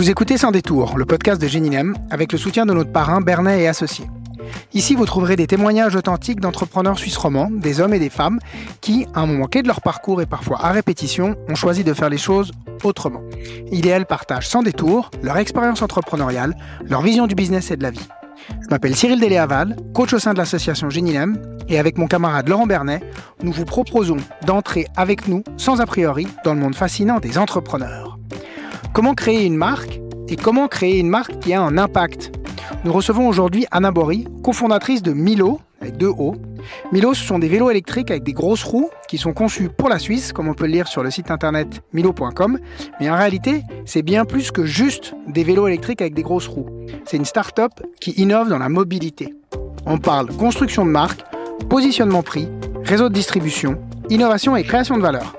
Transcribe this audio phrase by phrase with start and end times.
[0.00, 3.60] Vous écoutez Sans détour, le podcast de Géninem, avec le soutien de notre parrain Bernet
[3.60, 4.06] et Associés.
[4.72, 8.38] Ici, vous trouverez des témoignages authentiques d'entrepreneurs suisses romans, des hommes et des femmes,
[8.80, 11.92] qui, à un moment clé de leur parcours et parfois à répétition, ont choisi de
[11.92, 12.50] faire les choses
[12.82, 13.20] autrement.
[13.72, 17.82] Ils et elles partagent sans détour leur expérience entrepreneuriale, leur vision du business et de
[17.82, 18.08] la vie.
[18.62, 21.36] Je m'appelle Cyril Deléaval, coach au sein de l'association Génilem,
[21.68, 23.02] et avec mon camarade Laurent Bernet,
[23.42, 28.16] nous vous proposons d'entrer avec nous, sans a priori, dans le monde fascinant des entrepreneurs.
[28.92, 32.32] Comment créer une marque et comment créer une marque qui a un impact?
[32.84, 36.34] Nous recevons aujourd'hui Anna Bory, cofondatrice de Milo, avec deux O.
[36.90, 40.00] Milo, ce sont des vélos électriques avec des grosses roues qui sont conçus pour la
[40.00, 42.58] Suisse, comme on peut le lire sur le site internet milo.com.
[42.98, 46.68] Mais en réalité, c'est bien plus que juste des vélos électriques avec des grosses roues.
[47.04, 49.34] C'est une start-up qui innove dans la mobilité.
[49.86, 51.22] On parle construction de marque,
[51.68, 52.48] positionnement prix,
[52.82, 55.36] réseau de distribution, innovation et création de valeur.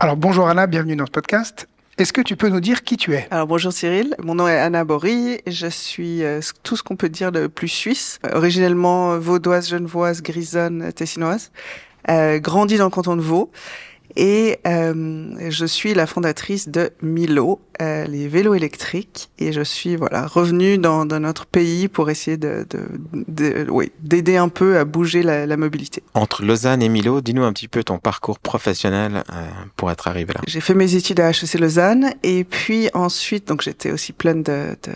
[0.00, 1.68] Alors bonjour Anna, bienvenue dans ce podcast.
[1.98, 3.28] Est-ce que tu peux nous dire qui tu es?
[3.30, 7.10] Alors bonjour Cyril, mon nom est Anna Bory, je suis euh, tout ce qu'on peut
[7.10, 11.52] dire de plus suisse, euh, originellement vaudoise, genevoise, grisonne, tessinoise,
[12.08, 13.50] euh, grandie dans le canton de Vaud
[14.16, 19.30] et euh, je suis la fondatrice de Milo, euh, les vélos électriques.
[19.38, 22.80] Et je suis voilà revenue dans, dans notre pays pour essayer de, de,
[23.28, 26.02] de oui, d'aider un peu à bouger la, la, mobilité.
[26.14, 29.46] Entre Lausanne et Milo, dis-nous un petit peu ton parcours professionnel euh,
[29.76, 30.40] pour être arrivé là.
[30.46, 34.76] J'ai fait mes études à HEC Lausanne et puis ensuite, donc j'étais aussi pleine de,
[34.82, 34.92] de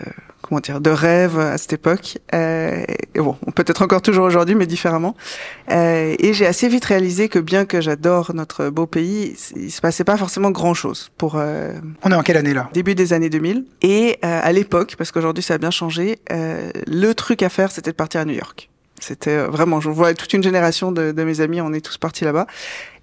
[0.49, 2.19] comment dire, de rêves à cette époque.
[2.35, 5.17] Euh, et bon, peut-être encore toujours aujourd'hui, mais différemment.
[5.71, 9.81] Euh, et j'ai assez vite réalisé que bien que j'adore notre beau pays, il se
[9.81, 11.11] passait pas forcément grand-chose.
[11.17, 12.69] Pour euh, on est en quelle année là?
[12.73, 13.65] Début des années 2000.
[13.83, 17.71] Et euh, à l'époque, parce qu'aujourd'hui ça a bien changé, euh, le truc à faire
[17.71, 18.71] c'était de partir à New York.
[18.99, 22.25] C'était vraiment, je vois toute une génération de, de mes amis, on est tous partis
[22.25, 22.47] là-bas.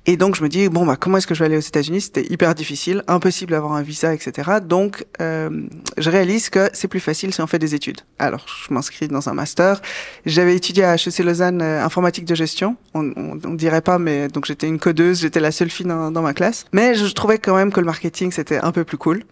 [0.05, 2.01] Et donc je me dis bon bah comment est-ce que je vais aller aux États-Unis?
[2.01, 4.57] C'était hyper difficile, impossible d'avoir un visa, etc.
[4.61, 5.49] Donc euh,
[5.97, 8.01] je réalise que c'est plus facile si on fait des études.
[8.19, 9.81] Alors je m'inscris dans un master.
[10.25, 12.75] J'avais étudié à HEC Lausanne euh, informatique de gestion.
[12.93, 16.11] On, on, on, dirait pas, mais donc j'étais une codeuse, j'étais la seule fille dans,
[16.11, 16.65] dans ma classe.
[16.73, 19.23] Mais je trouvais quand même que le marketing c'était un peu plus cool.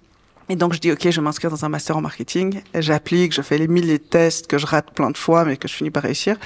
[0.47, 2.61] Et donc je dis ok, je vais m'inscrire dans un master en marketing.
[2.75, 5.67] J'applique, je fais les milliers de tests que je rate plein de fois, mais que
[5.67, 6.37] je finis par réussir.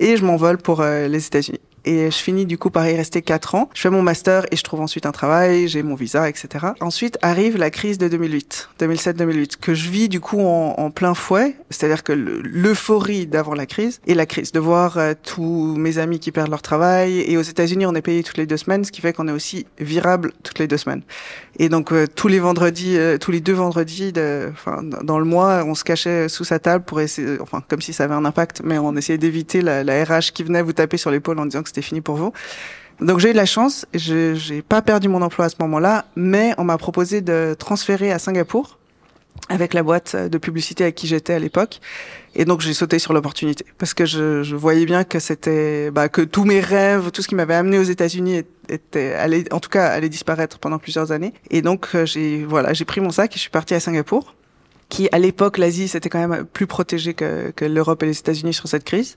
[0.00, 3.22] Et je m'envole pour euh, les États-Unis et je finis du coup par y rester
[3.22, 3.70] quatre ans.
[3.74, 6.66] Je fais mon master et je trouve ensuite un travail, j'ai mon visa, etc.
[6.80, 11.14] Ensuite arrive la crise de 2008, 2007-2008, que je vis du coup en, en plein
[11.14, 15.98] fouet, c'est-à-dire que l'euphorie d'avant la crise et la crise, de voir euh, tous mes
[15.98, 18.84] amis qui perdent leur travail et aux États-Unis on est payé toutes les deux semaines,
[18.84, 21.02] ce qui fait qu'on est aussi virable toutes les deux semaines.
[21.58, 24.50] Et donc euh, tous les vendredis, euh, tous les deux vendredis, de,
[25.02, 28.04] dans le mois, on se cachait sous sa table pour essayer, enfin comme si ça
[28.04, 31.38] avait un impact, mais on essayait d'éviter la, RH qui venait vous taper sur l'épaule
[31.38, 32.32] en disant que c'était fini pour vous.
[33.00, 36.54] Donc j'ai eu de la chance, j'ai pas perdu mon emploi à ce moment-là, mais
[36.58, 38.78] on m'a proposé de transférer à Singapour
[39.48, 41.80] avec la boîte de publicité avec qui j'étais à l'époque.
[42.34, 46.08] Et donc j'ai sauté sur l'opportunité parce que je, je, voyais bien que c'était bah,
[46.08, 49.70] que tous mes rêves, tout ce qui m'avait amené aux États-Unis était allait, en tout
[49.70, 51.32] cas allait disparaître pendant plusieurs années.
[51.50, 54.34] Et donc j'ai voilà j'ai pris mon sac et je suis partie à Singapour
[54.88, 58.54] qui à l'époque l'Asie c'était quand même plus protégé que, que l'Europe et les États-Unis
[58.54, 59.16] sur cette crise.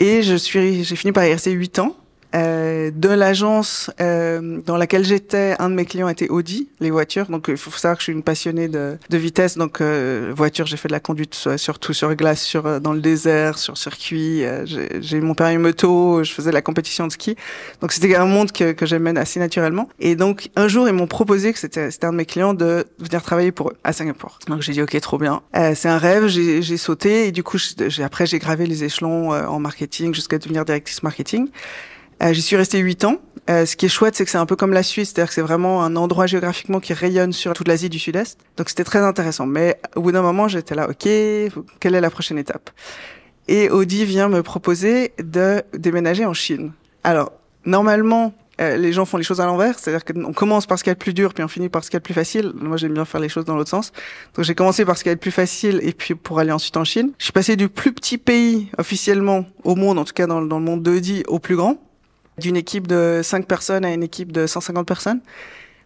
[0.00, 1.96] Et je suis, j'ai fini par y rester huit ans.
[2.34, 7.26] Euh, de l'agence euh, dans laquelle j'étais, un de mes clients était Audi, les voitures.
[7.26, 9.56] Donc il faut savoir que je suis une passionnée de, de vitesse.
[9.56, 13.58] Donc euh, voiture, j'ai fait de la conduite surtout sur glace, sur dans le désert,
[13.58, 14.44] sur circuit.
[14.44, 17.36] Euh, j'ai eu mon permis moto, je faisais de la compétition de ski.
[17.80, 19.88] Donc c'était un monde que, que j'aimais assez naturellement.
[20.00, 23.22] Et donc un jour ils m'ont proposé que c'était un de mes clients de venir
[23.22, 24.38] travailler pour eux à Singapour.
[24.48, 25.42] Donc j'ai dit ok trop bien.
[25.56, 27.58] Euh, c'est un rêve, j'ai sauté et du coup
[28.02, 31.48] après j'ai gravé les échelons en marketing jusqu'à devenir directrice marketing.
[32.22, 33.18] Euh, J'y suis restée huit ans.
[33.50, 35.34] Euh, ce qui est chouette, c'est que c'est un peu comme la Suisse, c'est-à-dire que
[35.34, 38.38] c'est vraiment un endroit géographiquement qui rayonne sur toute l'Asie du Sud-Est.
[38.56, 39.46] Donc c'était très intéressant.
[39.46, 41.08] Mais au bout d'un moment, j'étais là, ok,
[41.80, 42.70] quelle est la prochaine étape?
[43.46, 46.72] Et Audi vient me proposer de déménager en Chine.
[47.02, 47.32] Alors
[47.66, 50.90] normalement, euh, les gens font les choses à l'envers, c'est-à-dire qu'on commence par ce qu'il
[50.90, 52.14] y a de plus dur, puis on finit par ce qu'il y a de plus
[52.14, 52.52] facile.
[52.54, 53.92] Moi, j'aime bien faire les choses dans l'autre sens.
[54.34, 56.52] Donc, j'ai commencé par ce qu'il y a de plus facile, et puis pour aller
[56.52, 57.12] ensuite en Chine.
[57.18, 60.46] Je suis passé du plus petit pays officiellement au monde, en tout cas dans le
[60.46, 61.78] monde d'Audi, au plus grand
[62.38, 65.20] d'une équipe de 5 personnes à une équipe de 150 personnes.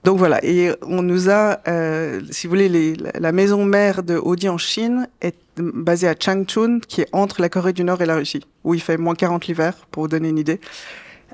[0.05, 4.17] Donc voilà, et on nous a, euh, si vous voulez, les, la maison mère de
[4.17, 8.07] Audi en Chine est basée à Changchun, qui est entre la Corée du Nord et
[8.07, 10.61] la Russie, où il fait moins 40 l'hiver, pour vous donner une idée.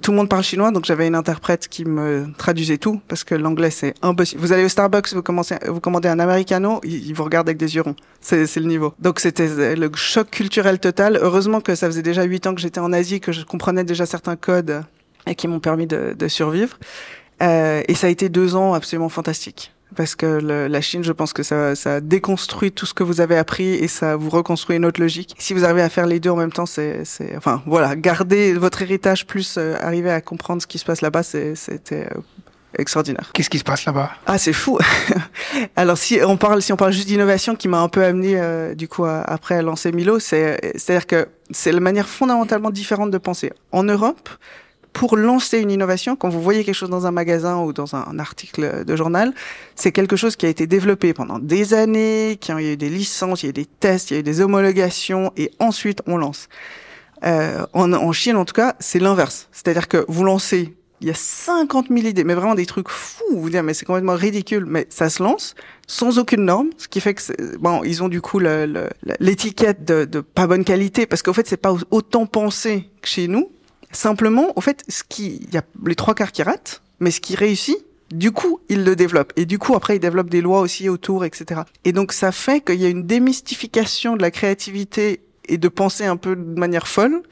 [0.03, 3.35] Tout le monde parle chinois, donc j'avais une interprète qui me traduisait tout, parce que
[3.35, 4.41] l'anglais c'est impossible.
[4.41, 7.77] Vous allez au Starbucks, vous, commencez, vous commandez un americano, ils vous regardent avec des
[7.77, 7.95] yeux ronds.
[8.21, 8.95] C'est le niveau.
[8.99, 11.19] Donc c'était le choc culturel total.
[11.23, 14.05] Heureusement que ça faisait déjà huit ans que j'étais en Asie, que je comprenais déjà
[14.05, 14.83] certains codes
[15.27, 16.79] et qui m'ont permis de, de survivre.
[17.43, 19.73] Euh, et ça a été deux ans absolument fantastiques.
[19.97, 23.21] parce que le, la Chine, je pense que ça, ça déconstruit tout ce que vous
[23.21, 25.35] avez appris et ça vous reconstruit une autre logique.
[25.39, 28.55] Si vous arrivez à faire les deux en même temps, c'est, c'est enfin voilà, garder
[28.55, 32.21] votre héritage plus euh, arriver à comprendre ce qui se passe là-bas, c'est, c'était euh,
[32.79, 33.31] extraordinaire.
[33.33, 34.11] Qu'est-ce qui se passe là-bas?
[34.27, 34.79] Ah, c'est fou.
[35.77, 38.75] Alors si on parle, si on parle juste d'innovation, qui m'a un peu amené euh,
[38.75, 43.11] du coup à, après à lancer Milo, c'est, c'est-à-dire que c'est la manière fondamentalement différente
[43.11, 43.53] de penser.
[43.71, 44.29] En Europe,
[44.95, 48.19] pour lancer une innovation, quand vous voyez quelque chose dans un magasin ou dans un,
[48.19, 49.35] article de journal,
[49.75, 53.43] c'est quelque chose qui a été développé pendant des années, qui a eu des licences,
[53.43, 56.17] il y a eu des tests, il y a eu des homologations, et ensuite on
[56.17, 56.49] lance.
[57.25, 59.49] Euh, en, en Chine, en tout cas, c'est l'inverse.
[59.51, 63.25] C'est-à-dire que vous lancez, il y a 50 000 idées, mais vraiment des trucs fous.
[63.33, 65.57] Vous dire, mais c'est complètement ridicule, mais ça se lance
[65.89, 68.41] sans aucune norme, ce qui fait que bon, ils ont du coup
[69.19, 73.27] l'étiquette de, de pas bonne qualité, parce qu'au fait, c'est pas autant pensé que chez
[73.27, 73.51] nous.
[73.95, 77.21] Simplement, au fait, ce qui, il y a les trois quarts qui ratent, mais ce
[77.21, 77.79] qui réussit,
[78.13, 79.33] du coup, il le développe.
[79.37, 81.63] Et du coup, après, il développe des lois aussi autour, etc.
[81.85, 86.05] Et donc, ça fait qu'il y a une démystification de la créativité et de penser
[86.05, 87.23] un peu de manière folle.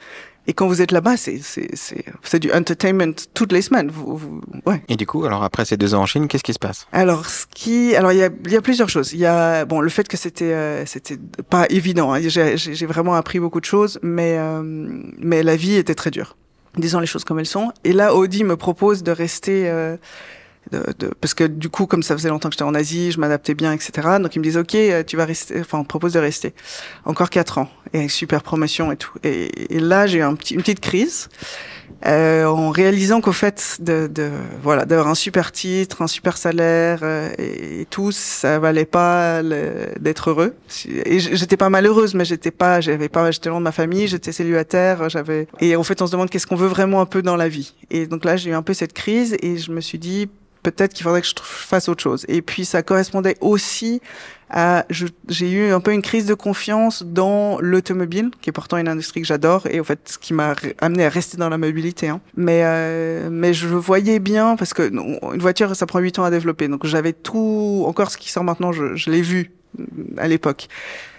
[0.45, 3.89] Et quand vous êtes là-bas, c'est c'est c'est c'est du entertainment toutes les semaines.
[3.89, 4.83] Vous, vous, ouais.
[4.89, 6.85] Et du coup, alors après ces deux ans en Chine, qu'est-ce qui se passe?
[6.91, 9.13] Alors ce qui, alors il y a y a plusieurs choses.
[9.13, 11.17] Il y a bon le fait que c'était euh, c'était
[11.49, 12.11] pas évident.
[12.11, 12.19] Hein.
[12.27, 14.61] J'ai j'ai vraiment appris beaucoup de choses, mais euh,
[15.17, 16.35] mais la vie était très dure
[16.77, 17.71] disons les choses comme elles sont.
[17.83, 19.97] Et là, Audi me propose de rester, euh,
[20.71, 23.19] de, de, parce que du coup, comme ça faisait longtemps que j'étais en Asie, je
[23.19, 24.17] m'adaptais bien, etc.
[24.19, 26.53] Donc ils me disent, ok, euh, tu vas rester, enfin, on te propose de rester
[27.05, 29.13] encore quatre ans et super promotion et tout.
[29.23, 29.49] Et,
[29.79, 31.29] là, j'ai eu une petite crise
[32.05, 34.29] euh, en réalisant qu'au fait de, de
[34.61, 39.41] voilà d'avoir un super titre, un super salaire euh, et, tout, ça valait pas
[39.99, 40.55] d'être heureux.
[40.87, 44.31] Et j'étais pas malheureuse, mais j'étais pas, j'avais pas, j'étais loin de ma famille, j'étais
[44.31, 45.47] célibataire, j'avais.
[45.61, 47.73] Et en fait, on se demande qu'est-ce qu'on veut vraiment un peu dans la vie.
[47.91, 50.29] Et donc là, j'ai eu un peu cette crise et je me suis dit
[50.63, 52.25] peut-être qu'il faudrait que je fasse autre chose.
[52.27, 54.01] Et puis ça correspondait aussi
[54.53, 58.87] à, j'ai eu un peu une crise de confiance dans l'automobile, qui est pourtant une
[58.87, 62.07] industrie que j'adore, et au fait ce qui m'a amené à rester dans la mobilité.
[62.07, 62.21] Hein.
[62.37, 66.29] Mais euh, mais je voyais bien parce que une voiture ça prend huit ans à
[66.29, 69.51] développer, donc j'avais tout, encore ce qui sort maintenant, je, je l'ai vu
[70.17, 70.67] à l'époque.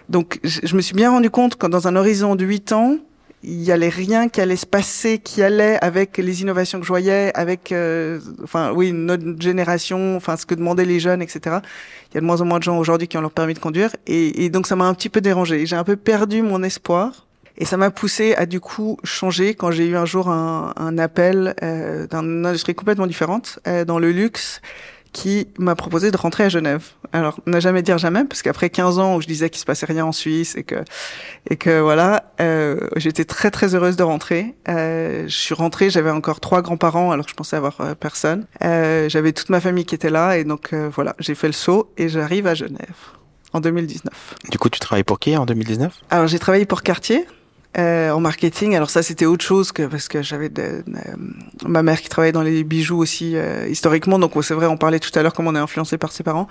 [0.08, 2.98] Donc je me suis bien rendu compte que dans un horizon de huit ans,
[3.46, 6.88] il y allait rien qui allait se passer, qui allait avec les innovations que je
[6.88, 11.58] voyais, avec, euh, enfin, oui, notre génération, enfin, ce que demandaient les jeunes, etc.
[12.10, 13.58] Il y a de moins en moins de gens aujourd'hui qui ont leur permis de
[13.58, 15.66] conduire, et, donc ça m'a un petit peu dérangé.
[15.66, 17.26] J'ai un peu perdu mon espoir,
[17.56, 20.98] et ça m'a poussé à du coup changer quand j'ai eu un jour un, un
[20.98, 24.60] appel euh, d'une industrie complètement différente, euh, dans le luxe,
[25.14, 26.88] qui m'a proposé de rentrer à Genève.
[27.12, 29.86] Alors, n'a jamais dire jamais, parce qu'après 15 ans où je disais qu'il se passait
[29.86, 30.74] rien en Suisse et que
[31.48, 34.56] et que voilà, euh, j'étais très très heureuse de rentrer.
[34.68, 38.46] Euh, je suis rentrée, j'avais encore trois grands-parents alors que je pensais avoir euh, personne.
[38.64, 41.92] Euh, j'avais toute ma famille qui était là et donc voilà, j'ai fait le saut
[41.96, 42.96] et j'arrive à Genève
[43.52, 44.34] en 2019.
[44.50, 47.24] Du coup, tu travailles pour qui en 2019 Alors, j'ai travaillé pour Cartier
[47.78, 48.74] euh, en marketing.
[48.76, 50.82] Alors ça, c'était autre chose que parce que j'avais euh,
[51.66, 54.18] ma mère qui travaillait dans les bijoux aussi euh, historiquement.
[54.18, 56.48] Donc c'est vrai, on parlait tout à l'heure comment on est influencé par ses parents.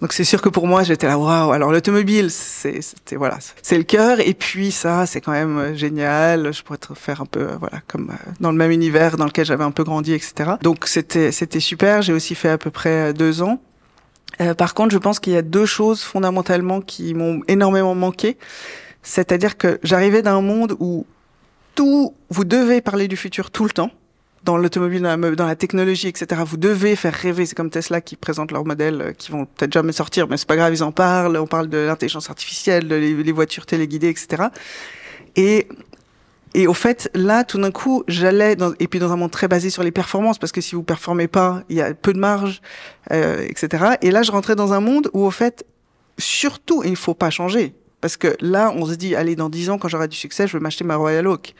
[0.00, 1.52] Donc c'est sûr que pour moi, j'étais là, waouh.
[1.52, 4.20] Alors l'automobile, c'était voilà, c'est le cœur.
[4.20, 6.52] Et puis ça, c'est quand même euh, génial.
[6.52, 9.72] Je pourrais faire un peu voilà comme dans le même univers dans lequel j'avais un
[9.72, 10.52] peu grandi, etc.
[10.62, 12.02] Donc c'était c'était super.
[12.02, 13.60] J'ai aussi fait à peu près deux ans.
[14.40, 18.36] Euh, par contre, je pense qu'il y a deux choses fondamentalement qui m'ont énormément manqué.
[19.02, 21.06] C'est-à-dire que j'arrivais d'un monde où
[21.74, 23.90] tout, vous devez parler du futur tout le temps.
[24.42, 26.40] Dans l'automobile, dans, la technologie, etc.
[26.46, 27.44] Vous devez faire rêver.
[27.44, 30.48] C'est comme Tesla qui présente leurs modèles euh, qui vont peut-être jamais sortir, mais c'est
[30.48, 31.36] pas grave, ils en parlent.
[31.36, 34.44] On parle de l'intelligence artificielle, de les, les, voitures téléguidées, etc.
[35.36, 35.68] Et
[36.54, 39.46] et au fait, là, tout d'un coup, j'allais dans, et puis dans un monde très
[39.46, 42.18] basé sur les performances, parce que si vous performez pas, il y a peu de
[42.18, 42.60] marge,
[43.12, 43.96] euh, etc.
[44.02, 45.64] Et là, je rentrais dans un monde où, au fait,
[46.18, 47.74] surtout, il faut pas changer.
[48.00, 50.56] Parce que là, on se dit, allez, dans dix ans, quand j'aurai du succès, je
[50.56, 51.54] vais m'acheter ma Royal Oak.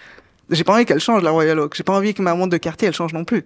[0.49, 1.75] J'ai pas envie qu'elle change, la Royal Oak.
[1.77, 3.45] J'ai pas envie que ma montre de quartier, elle change non plus.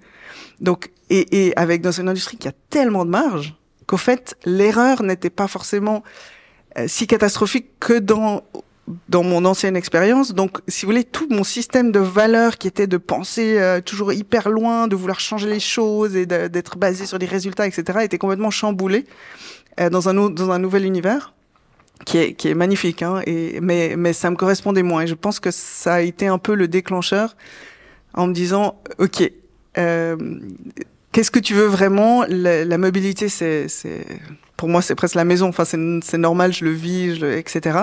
[0.60, 3.54] Donc, et, et avec dans une industrie qui a tellement de marge,
[3.86, 6.02] qu'au fait, l'erreur n'était pas forcément
[6.78, 8.42] euh, si catastrophique que dans
[9.08, 10.34] dans mon ancienne expérience.
[10.34, 14.12] Donc, si vous voulez, tout mon système de valeurs qui était de penser euh, toujours
[14.12, 18.18] hyper loin, de vouloir changer les choses et d'être basé sur des résultats, etc., était
[18.18, 19.06] complètement chamboulé
[19.80, 21.32] euh, dans un dans un nouvel univers
[22.04, 25.02] qui est, qui est magnifique, hein, et, mais, mais ça me correspondait moins.
[25.02, 27.36] Et je pense que ça a été un peu le déclencheur
[28.14, 29.30] en me disant, OK,
[29.78, 30.16] euh,
[31.12, 32.24] qu'est-ce que tu veux vraiment?
[32.28, 34.04] La, mobilité, c'est, c'est,
[34.56, 35.48] pour moi, c'est presque la maison.
[35.48, 37.80] Enfin, c'est, normal, je le vis, etc.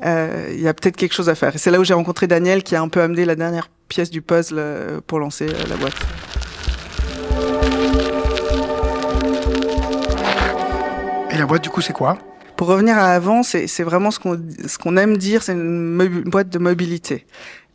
[0.00, 1.54] Il euh, y a peut-être quelque chose à faire.
[1.54, 4.10] Et c'est là où j'ai rencontré Daniel, qui a un peu amené la dernière pièce
[4.10, 5.94] du puzzle euh, pour lancer la boîte.
[11.30, 12.18] Et la boîte, du coup, c'est quoi?
[12.56, 17.26] Pour revenir à avant, c'est vraiment ce qu'on aime dire, c'est une, boîte de mobilité.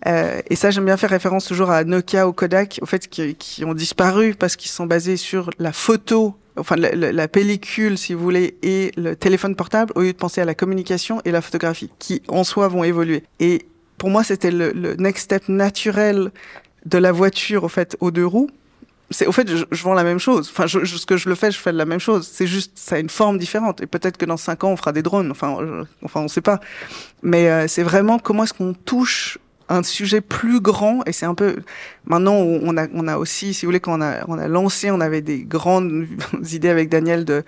[0.08, 3.66] Euh, et ça, j'aime bien faire référence toujours à Nokia ou Kodak, au fait, qui,
[3.66, 8.24] ont disparu parce qu'ils sont basés sur la photo, enfin la, la, pellicule, si vous
[8.24, 11.92] voulez, et le téléphone portable, au lieu de penser à la communication et la photographie,
[12.00, 13.24] qui en soi vont évoluer.
[13.42, 13.66] Et
[13.98, 16.32] pour moi, c'était le, le, next step naturel
[16.86, 18.50] de la voiture, au fait, aux deux roues.
[19.12, 20.50] C'est au fait, je, je, vends la même chose.
[20.52, 22.30] Enfin, je, ce que je le fais, je fais la même chose.
[22.32, 23.82] C'est juste, ça a une forme différente.
[23.82, 25.32] Et peut-être que dans cinq ans, on fera des drones.
[25.32, 25.58] Enfin,
[26.04, 26.60] enfin, on sait pas.
[27.24, 29.40] Mais euh, c'est vraiment comment est-ce qu'on touche
[29.70, 31.58] un sujet plus grand et c'est un peu
[32.06, 34.90] maintenant on a on a aussi si vous voulez quand on a on a lancé
[34.90, 36.08] on avait des grandes
[36.52, 37.44] idées avec Daniel de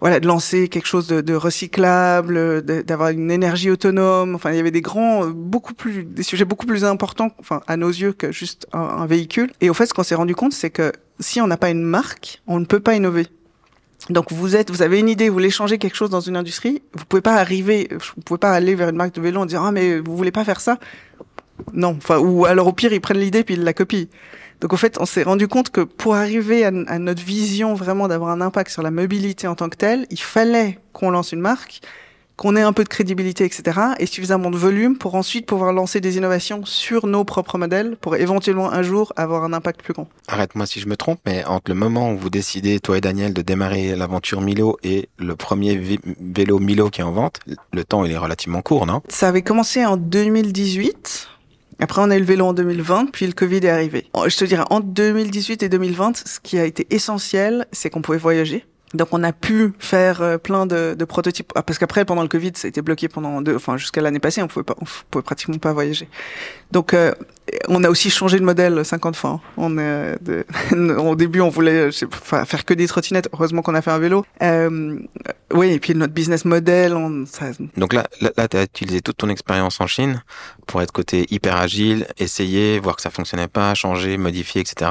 [0.00, 4.34] voilà de lancer quelque chose de, de recyclable d'avoir une énergie autonome.
[4.34, 7.76] Enfin il y avait des grands beaucoup plus des sujets beaucoup plus importants enfin à
[7.76, 9.50] nos yeux que juste un, véhicule.
[9.60, 11.82] Et au fait ce qu'on s'est rendu compte c'est que si on n'a pas une
[11.82, 13.26] marque on ne peut pas innover.
[14.10, 16.82] Donc vous êtes, vous avez une idée, vous voulez changer quelque chose dans une industrie,
[16.92, 19.64] vous pouvez pas arriver, vous pouvez pas aller vers une marque de vélo en disant
[19.64, 20.78] ah mais vous voulez pas faire ça,
[21.72, 24.06] non, enfin, ou alors au pire, ils prennent l'idée puis ils la copient.
[24.60, 28.08] Donc au fait, on s'est rendu compte que pour arriver à, à notre vision vraiment
[28.08, 31.40] d'avoir un impact sur la mobilité en tant que telle, il fallait qu'on lance une
[31.40, 31.80] marque,
[32.36, 36.00] qu'on ait un peu de crédibilité, etc., et suffisamment de volume pour ensuite pouvoir lancer
[36.00, 40.08] des innovations sur nos propres modèles pour éventuellement un jour avoir un impact plus grand.
[40.28, 43.32] Arrête-moi si je me trompe, mais entre le moment où vous décidez, toi et Daniel,
[43.34, 45.76] de démarrer l'aventure Milo et le premier
[46.20, 47.40] vélo Milo qui est en vente,
[47.72, 49.02] le temps il est relativement court, non?
[49.08, 51.28] Ça avait commencé en 2018.
[51.80, 54.06] Après, on a eu le vélo en 2020, puis le Covid est arrivé.
[54.26, 58.18] Je te dirais, entre 2018 et 2020, ce qui a été essentiel, c'est qu'on pouvait
[58.18, 58.64] voyager.
[58.94, 62.28] Donc on a pu faire euh, plein de, de prototypes ah, parce qu'après pendant le
[62.28, 64.84] Covid ça a été bloqué pendant deux, enfin jusqu'à l'année passée on pouvait pas on
[65.10, 66.08] pouvait pratiquement pas voyager.
[66.70, 67.12] Donc euh,
[67.68, 69.30] on a aussi changé de modèle 50 fois.
[69.30, 69.40] Hein.
[69.56, 71.90] On au début on voulait
[72.30, 73.28] pas, faire que des trottinettes.
[73.32, 74.24] Heureusement qu'on a fait un vélo.
[74.42, 74.98] Euh,
[75.52, 76.94] oui et puis notre business model.
[76.94, 77.46] On, ça...
[77.76, 80.22] Donc là là, là as utilisé toute ton expérience en Chine
[80.66, 84.90] pour être côté hyper agile, essayer, voir que ça fonctionnait pas, changer, modifier, etc.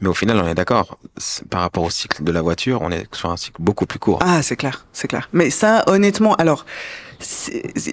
[0.00, 0.98] Mais au final on est d'accord
[1.50, 4.18] par rapport au cycle de la voiture, on est sur un cycle beaucoup plus court.
[4.22, 5.28] Ah, c'est clair, c'est clair.
[5.32, 6.66] Mais ça, honnêtement, alors,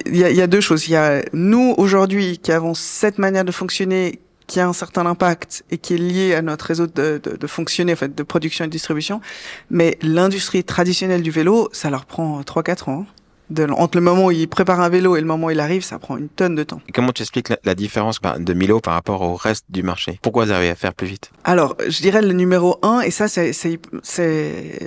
[0.05, 0.87] il y a, deux choses.
[0.87, 5.05] Il y a nous aujourd'hui qui avons cette manière de fonctionner qui a un certain
[5.05, 8.23] impact et qui est lié à notre réseau de, de, de fonctionner, en fait, de
[8.23, 9.21] production et de distribution.
[9.69, 13.05] Mais l'industrie traditionnelle du vélo, ça leur prend 3-4 ans.
[13.07, 15.59] Hein de, entre le moment où il prépare un vélo et le moment où il
[15.59, 16.81] arrive, ça prend une tonne de temps.
[16.87, 20.19] Et comment tu expliques la, la, différence de Milo par rapport au reste du marché?
[20.21, 21.31] Pourquoi vous arrivez à faire plus vite?
[21.43, 23.51] Alors, je dirais le numéro un, et ça, c'est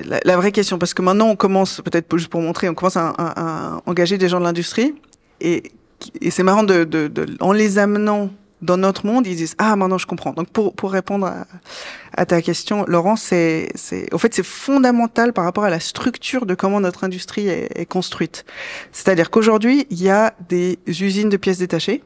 [0.05, 2.97] la, la, vraie question, parce que maintenant, on commence, peut-être juste pour montrer, on commence
[2.97, 4.95] à, à, à engager des gens de l'industrie,
[5.41, 5.63] et,
[6.21, 8.31] et c'est marrant de, de, de, en les amenant
[8.63, 10.33] dans notre monde, ils disent ah maintenant je comprends.
[10.33, 11.31] Donc pour pour répondre
[12.13, 16.47] à, ta question, Laurent, c'est c'est au fait c'est fondamental par rapport à la structure
[16.47, 18.45] de comment notre industrie est, est construite.
[18.93, 22.03] C'est-à-dire qu'aujourd'hui il y a des usines de pièces détachées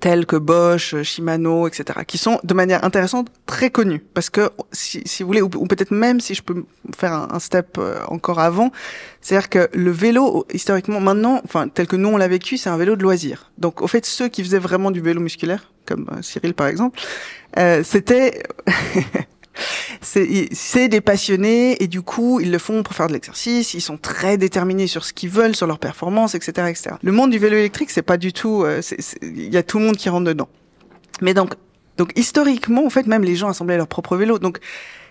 [0.00, 4.02] tels que Bosch, Shimano, etc., qui sont de manière intéressante très connus.
[4.14, 6.64] Parce que, si, si vous voulez, ou, peut-être même si je peux
[6.96, 8.72] faire un, un step euh, encore avant,
[9.20, 12.76] c'est-à-dire que le vélo, historiquement, maintenant, enfin, tel que nous on l'a vécu, c'est un
[12.76, 13.52] vélo de loisir.
[13.58, 16.98] Donc, au fait, ceux qui faisaient vraiment du vélo musculaire, comme euh, Cyril par exemple,
[17.58, 18.42] euh, c'était
[20.00, 23.74] c'est des passionnés et du coup ils le font pour faire de l'exercice.
[23.74, 26.96] Ils sont très déterminés sur ce qu'ils veulent, sur leur performance, etc., etc.
[27.02, 28.64] Le monde du vélo électrique, c'est pas du tout.
[28.64, 28.80] Euh,
[29.22, 30.48] il y a tout le monde qui rentre dedans.
[31.20, 31.54] Mais donc,
[31.96, 34.38] donc historiquement, en fait, même les gens assemblaient leur propre vélo.
[34.38, 34.58] Donc,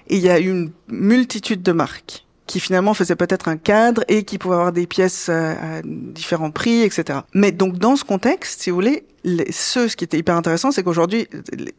[0.07, 4.37] il y a une multitude de marques qui finalement faisait peut-être un cadre et qui
[4.37, 7.19] pouvait avoir des pièces euh, à différents prix, etc.
[7.33, 10.69] Mais donc dans ce contexte, si vous voulez, les, ce, ce qui était hyper intéressant,
[10.73, 11.29] c'est qu'aujourd'hui,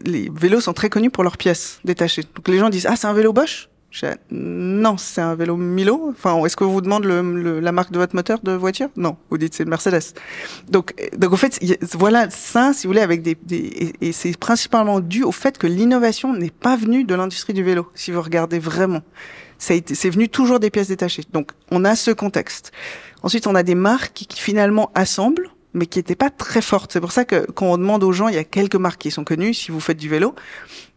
[0.00, 2.22] les vélos sont très connus pour leurs pièces détachées.
[2.34, 3.68] Donc les gens disent ah c'est un vélo Bosch?
[4.30, 6.08] Non, c'est un vélo Milo.
[6.08, 8.88] Enfin, est-ce que vous demande le, la marque de votre moteur de voiture?
[8.96, 10.14] Non, vous dites c'est Mercedes.
[10.70, 11.60] Donc, donc en fait,
[11.92, 13.36] voilà ça, si vous voulez, avec des,
[14.00, 17.90] et c'est principalement dû au fait que l'innovation n'est pas venue de l'industrie du vélo.
[17.94, 19.02] Si vous regardez vraiment,
[19.62, 21.22] c'est venu toujours des pièces détachées.
[21.32, 22.72] Donc, on a ce contexte.
[23.22, 26.92] Ensuite, on a des marques qui, finalement assemblent, mais qui n'étaient pas très fortes.
[26.92, 29.12] C'est pour ça que quand on demande aux gens, il y a quelques marques qui
[29.12, 30.34] sont connues si vous faites du vélo.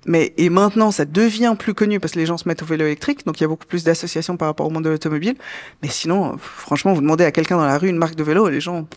[0.07, 2.85] Mais et maintenant, ça devient plus connu parce que les gens se mettent au vélo
[2.85, 5.35] électrique, donc il y a beaucoup plus d'associations par rapport au monde de l'automobile.
[5.83, 8.61] Mais sinon, franchement, vous demandez à quelqu'un dans la rue une marque de vélo, les
[8.61, 8.87] gens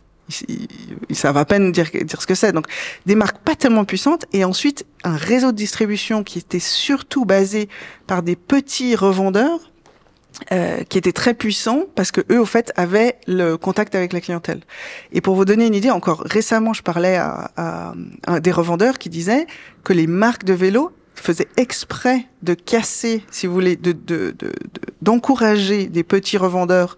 [0.48, 0.68] ils,
[1.08, 2.52] ils, savent à peine dire, dire ce que c'est.
[2.52, 2.66] Donc,
[3.06, 7.68] des marques pas tellement puissantes et ensuite un réseau de distribution qui était surtout basé
[8.06, 9.70] par des petits revendeurs
[10.52, 14.20] euh, qui étaient très puissants parce que eux, au fait, avaient le contact avec la
[14.20, 14.60] clientèle.
[15.12, 17.94] Et pour vous donner une idée, encore récemment, je parlais à, à,
[18.26, 19.46] à des revendeurs qui disaient
[19.82, 23.96] que les marques de vélos faisaient exprès de casser, si vous voulez, de
[25.02, 26.96] d'encourager de, de, des petits revendeurs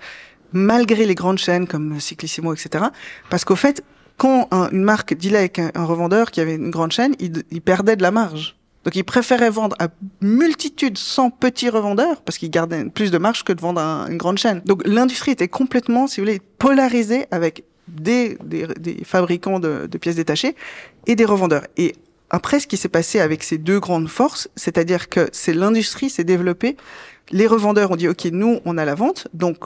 [0.52, 2.85] malgré les grandes chaînes comme Cyclissimo, etc.
[3.28, 3.83] Parce qu'au fait,
[4.16, 8.02] quand une marque dealait avec un, revendeur qui avait une grande chaîne, il, perdait de
[8.02, 8.57] la marge.
[8.85, 9.88] Donc il préférait vendre à
[10.21, 14.19] multitude sans petits revendeurs parce qu'il gardait plus de marge que de vendre à une
[14.19, 14.61] grande chaîne.
[14.66, 19.99] Donc l'industrie était complètement, si vous voulez, polarisée avec des, des, des fabricants de, de,
[19.99, 20.54] pièces détachées
[21.07, 21.66] et des revendeurs.
[21.76, 21.95] Et
[22.30, 26.25] après, ce qui s'est passé avec ces deux grandes forces, c'est-à-dire que c'est l'industrie s'est
[26.25, 26.76] développée.
[27.30, 29.28] Les revendeurs ont dit, OK, nous, on a la vente.
[29.35, 29.59] Donc,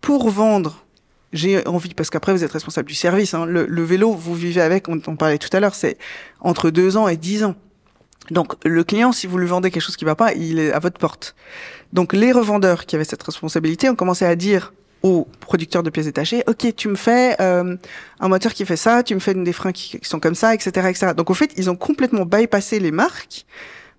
[0.00, 0.82] pour vendre
[1.32, 4.60] j'ai envie, parce qu'après vous êtes responsable du service, hein, le, le, vélo, vous vivez
[4.60, 5.98] avec, on, on parlait tout à l'heure, c'est
[6.40, 7.56] entre deux ans et dix ans.
[8.30, 10.78] Donc le client, si vous lui vendez quelque chose qui va pas, il est à
[10.78, 11.34] votre porte.
[11.92, 16.06] Donc les revendeurs qui avaient cette responsabilité ont commencé à dire aux producteurs de pièces
[16.06, 17.76] détachées, ok, tu me fais euh,
[18.18, 20.88] un moteur qui fait ça, tu me fais des freins qui, sont comme ça, etc.,
[20.88, 21.12] etc.
[21.16, 23.46] Donc au fait, ils ont complètement bypassé les marques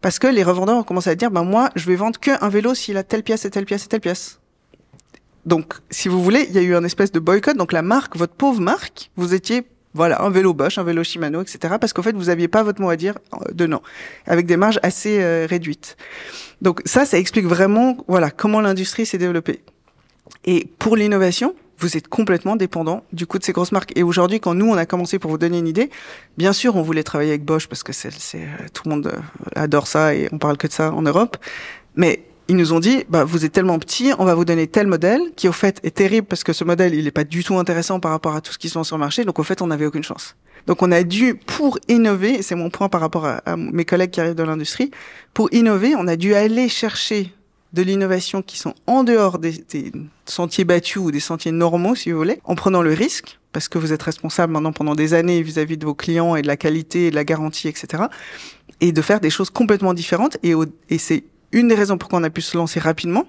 [0.01, 2.74] parce que les revendeurs ont commencé à dire, ben moi, je vais vendre qu'un vélo
[2.74, 4.39] s'il a telle pièce et telle pièce et telle pièce.
[5.48, 7.56] Donc, si vous voulez, il y a eu un espèce de boycott.
[7.56, 9.63] Donc la marque, votre pauvre marque, vous étiez
[9.94, 11.75] voilà, un vélo Bosch, un vélo Shimano, etc.
[11.80, 13.82] Parce qu'en fait, vous aviez pas votre mot à dire euh, dedans,
[14.25, 15.96] avec des marges assez euh, réduites.
[16.62, 19.62] Donc ça, ça explique vraiment, voilà, comment l'industrie s'est développée.
[20.44, 23.98] Et pour l'innovation, vous êtes complètement dépendant du coup de ces grosses marques.
[23.98, 25.89] Et aujourd'hui, quand nous on a commencé, pour vous donner une idée,
[26.38, 29.13] bien sûr, on voulait travailler avec Bosch parce que c'est, euh, tout le monde
[29.56, 31.38] adore ça et on parle que de ça en Europe.
[31.96, 34.88] Mais ils nous ont dit, bah, vous êtes tellement petit, on va vous donner tel
[34.88, 37.58] modèle, qui au fait est terrible parce que ce modèle, il n'est pas du tout
[37.58, 39.25] intéressant par rapport à tout ce qui se vend sur le marché.
[39.25, 40.36] Donc au fait, on n'avait aucune chance.
[40.66, 44.22] Donc on a dû, pour innover, c'est mon point par rapport à, mes collègues qui
[44.22, 44.92] arrivent de l'industrie,
[45.34, 47.34] pour innover, on a dû aller chercher
[47.74, 49.92] de l'innovation qui sont en dehors des, des,
[50.25, 53.77] sentiers battus ou des sentiers normaux, si vous voulez, en prenant le risque, parce que
[53.77, 57.08] vous êtes responsable maintenant pendant des années vis-à-vis de vos clients et de la qualité
[57.08, 58.04] et de la garantie, etc.
[58.80, 60.38] Et de faire des choses complètement différentes.
[60.44, 60.54] Et,
[60.89, 63.25] et c'est une des raisons pourquoi on a pu se lancer rapidement,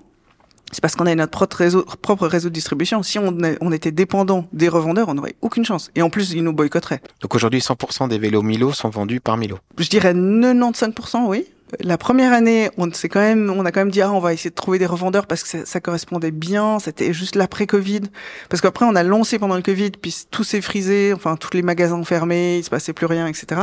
[0.72, 3.02] c'est parce qu'on a notre propre réseau, propre réseau de distribution.
[3.02, 5.90] Si on, on était dépendant des revendeurs, on n'aurait aucune chance.
[5.94, 7.00] Et en plus, ils nous boycotteraient.
[7.22, 9.59] Donc aujourd'hui, 100% des vélos Milo sont vendus par Milo.
[9.78, 11.46] Je dirais 95%, oui
[11.81, 14.33] la première année, on s'est quand même, on a quand même dit ah on va
[14.33, 16.78] essayer de trouver des revendeurs parce que ça, correspondait bien.
[16.78, 18.02] C'était juste l'après Covid,
[18.48, 21.62] parce qu'après on a lancé pendant le Covid, puis tout s'est frisé, enfin tous les
[21.62, 23.61] magasins fermés, il se passait plus rien, etc.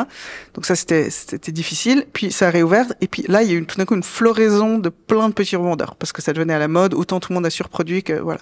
[0.53, 2.05] Donc ça c'était c'était difficile.
[2.13, 4.03] Puis ça a réouvert et puis là il y a eu tout d'un coup une
[4.03, 6.93] floraison de plein de petits revendeurs parce que ça devenait à la mode.
[6.93, 8.41] Autant tout le monde a surproduit que voilà.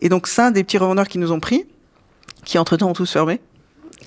[0.00, 1.66] Et donc ça des petits revendeurs qui nous ont pris,
[2.44, 3.40] qui entre temps ont tous fermé.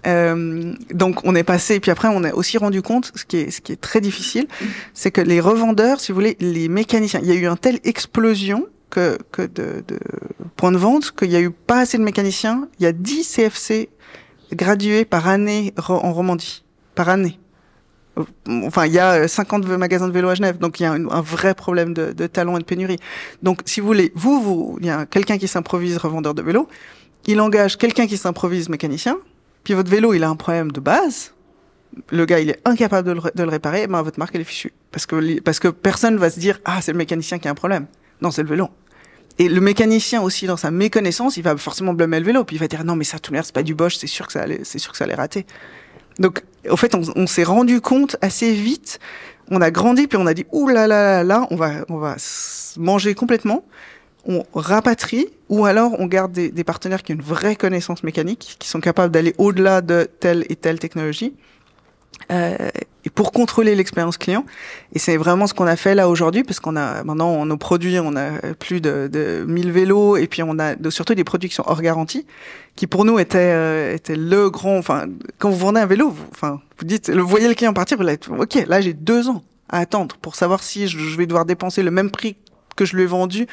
[0.08, 3.52] Euh, donc on est passé, puis après on a aussi rendu compte, ce qui est,
[3.52, 4.48] ce qui est très difficile,
[4.94, 7.80] c'est que les revendeurs, si vous voulez, les mécaniciens, il y a eu une telle
[7.84, 10.00] explosion que, que de, de
[10.56, 12.68] points de vente qu'il y a eu pas assez de mécaniciens.
[12.80, 13.90] Il y a 10 CFC
[14.54, 16.64] gradués par année en Romandie,
[16.96, 17.40] par année.
[18.48, 21.22] Enfin, il y a 50 magasins de vélo à Genève, donc il y a un,
[21.22, 22.98] vrai problème de, talent et de pénurie.
[23.42, 26.68] Donc, si vous voulez, vous, il y a quelqu'un qui s'improvise revendeur de vélo,
[27.26, 29.18] il engage quelqu'un qui s'improvise mécanicien,
[29.63, 31.34] puis votre vélo, il a un problème de base,
[32.10, 34.74] le gars, il est incapable de le, réparer, ben votre marque, elle est fichue.
[34.91, 37.56] Parce que, parce que personne va se dire, ah, c'est le mécanicien qui a un
[37.56, 37.88] problème.
[38.21, 38.69] Non, c'est le vélo.
[39.39, 42.43] Et le mécanicien aussi, dans sa méconnaissance, il va forcément blâmer le vélo.
[42.43, 44.28] Puis il va dire, non, mais ça, tout l'air, c'est pas du Bosch, c'est sûr
[44.28, 45.45] que ça allait, c'est sûr que ça rater.
[46.19, 49.00] Donc, au fait, on, on s'est rendu compte assez vite.
[49.50, 51.97] On a grandi, puis on a dit, ouh là là là là, on va, on
[51.97, 52.15] va
[52.78, 53.65] manger complètement
[54.28, 58.56] on rapatrie ou alors on garde des, des, partenaires qui ont une vraie connaissance mécanique,
[58.60, 61.34] qui sont capables d'aller au-delà de telle et telle technologie.
[62.32, 62.70] Euh,
[63.04, 64.46] et pour contrôler l'expérience client,
[64.94, 68.00] et c'est vraiment ce qu'on a fait là aujourd'hui, parce qu'on a maintenant nos produits,
[68.00, 71.56] on a plus de, de 1000 vélos, et puis on a surtout des produits qui
[71.56, 72.28] sont hors garantie,
[72.76, 74.78] qui pour nous étaient, euh, étaient le grand.
[74.78, 75.08] Enfin,
[75.40, 78.04] quand vous vendez un vélo, vous, enfin, vous dites, vous voyez le client partir, vous
[78.04, 81.82] l'êtes, ok, là j'ai deux ans à attendre pour savoir si je vais devoir dépenser
[81.82, 82.36] le même prix
[82.76, 83.48] que je lui ai vendu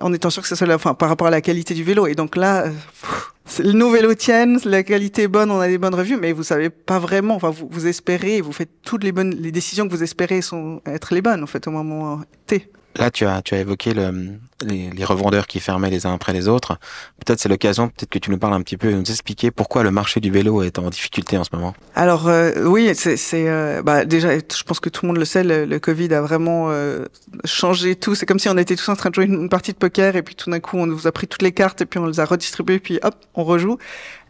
[0.00, 2.06] en étant sûr que ça soit la, enfin, par rapport à la qualité du vélo.
[2.06, 5.94] Et donc là, euh, nos vélos tiennent, la qualité est bonne, on a des bonnes
[5.94, 7.34] revues, mais vous savez pas vraiment.
[7.34, 10.80] Enfin, vous, vous espérez, vous faites toutes les bonnes, les décisions que vous espérez sont
[10.86, 12.70] être les bonnes en fait au moment T.
[12.96, 16.48] Là, tu as, tu as évoqué le, les, revendeurs qui fermaient les uns après les
[16.48, 16.78] autres.
[17.24, 19.90] Peut-être c'est l'occasion, peut-être que tu nous parles un petit peu, nous expliquer pourquoi le
[19.90, 21.74] marché du vélo est en difficulté en ce moment.
[21.94, 25.44] Alors euh, oui, c'est, euh, bah, déjà, je pense que tout le monde le sait,
[25.44, 27.06] le, Covid a vraiment euh,
[27.44, 28.14] changé tout.
[28.14, 30.22] C'est comme si on était tous en train de jouer une, partie de poker et
[30.22, 32.20] puis tout d'un coup on vous a pris toutes les cartes et puis on les
[32.20, 33.78] a redistribuées puis hop, on rejoue.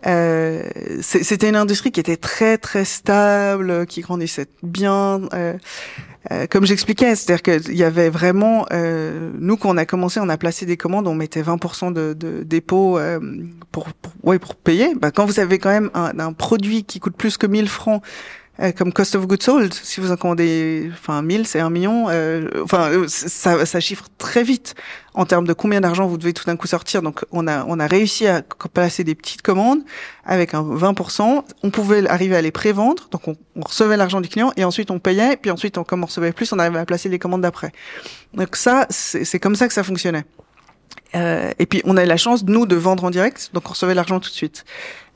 [0.07, 0.63] Euh,
[1.01, 5.23] c'était une industrie qui était très très stable, qui grandissait bien.
[5.35, 5.55] Euh,
[6.31, 10.29] euh, comme j'expliquais, c'est-à-dire qu'il y avait vraiment, euh, nous quand on a commencé, on
[10.29, 13.19] a placé des commandes, on mettait 20% de, de dépôt euh,
[13.73, 14.95] pour, pour, ouais, pour payer.
[14.95, 18.03] Bah, quand vous avez quand même un, un, produit qui coûte plus que 1000 francs
[18.71, 19.75] comme cost of goods sold.
[19.75, 22.07] Si vous en commandez, enfin 1000, c'est un million.
[22.09, 24.75] Euh, enfin, euh, ça, ça chiffre très vite
[25.15, 27.03] en termes de combien d'argent vous devez tout d'un coup sortir.
[27.03, 29.81] Donc, on a on a réussi à placer des petites commandes
[30.25, 31.43] avec un 20%.
[31.65, 33.09] On pouvait arriver à les prévendre.
[33.11, 35.37] Donc, on, on recevait l'argent du client et ensuite on payait.
[35.37, 37.73] Puis ensuite, on, comme on recevait plus, on arrivait à placer les commandes d'après.
[38.35, 40.25] Donc ça, c'est comme ça que ça fonctionnait.
[41.15, 43.71] Euh, et puis on a eu la chance nous de vendre en direct, donc on
[43.71, 44.65] recevait l'argent tout de suite.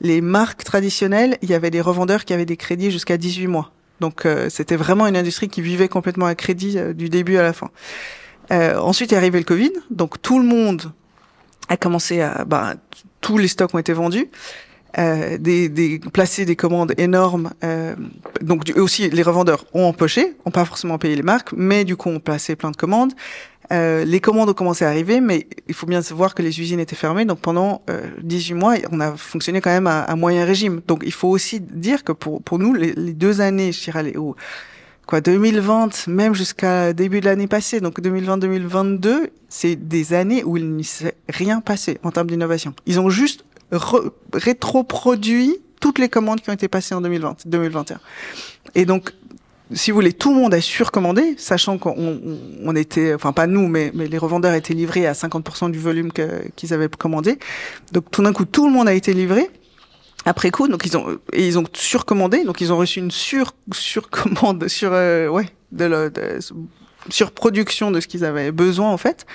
[0.01, 3.71] Les marques traditionnelles, il y avait des revendeurs qui avaient des crédits jusqu'à 18 mois.
[3.99, 7.43] Donc euh, c'était vraiment une industrie qui vivait complètement à crédit euh, du début à
[7.43, 7.71] la fin.
[8.51, 10.91] ensuite est arrivé le Covid, donc tout le monde
[11.69, 12.75] a commencé à, bah,
[13.21, 14.29] tous les stocks ont été vendus.
[14.97, 17.51] Euh, des, des, placer des commandes énormes.
[17.63, 17.95] Euh,
[18.41, 22.09] donc aussi, les revendeurs ont empoché, ont pas forcément payé les marques, mais du coup
[22.09, 23.13] ont placé plein de commandes.
[23.71, 26.79] Euh, les commandes ont commencé à arriver, mais il faut bien savoir que les usines
[26.79, 27.25] étaient fermées.
[27.25, 27.81] Donc pendant
[28.21, 30.81] 18 euh, mois, on a fonctionné quand même à, à, moyen régime.
[30.87, 34.15] Donc il faut aussi dire que pour, pour nous, les, deux années, je dirais, les,
[35.05, 40.69] quoi, 2020, même jusqu'à début de l'année passée, donc 2020-2022, c'est des années où il
[40.71, 42.73] n'y s'est rien passé en termes d'innovation.
[42.85, 43.43] Ils ont juste
[44.33, 47.99] rétroproduit toutes les commandes qui ont été passées en 2020, 2021.
[48.75, 49.13] Et donc,
[49.73, 52.21] si vous voulez, tout le monde a surcommandé, sachant qu'on
[52.63, 56.11] on était, enfin pas nous, mais, mais les revendeurs étaient livrés à 50% du volume
[56.55, 57.37] qu'ils avaient commandé.
[57.91, 59.49] Donc tout d'un coup, tout le monde a été livré
[60.25, 60.67] après coup.
[60.69, 64.91] Donc ils ont et ils ont surcommandé, donc ils ont reçu une sur surcommande sur
[64.93, 66.39] euh, ouais de, de
[67.09, 69.25] surproduction de ce qu'ils avaient besoin en fait.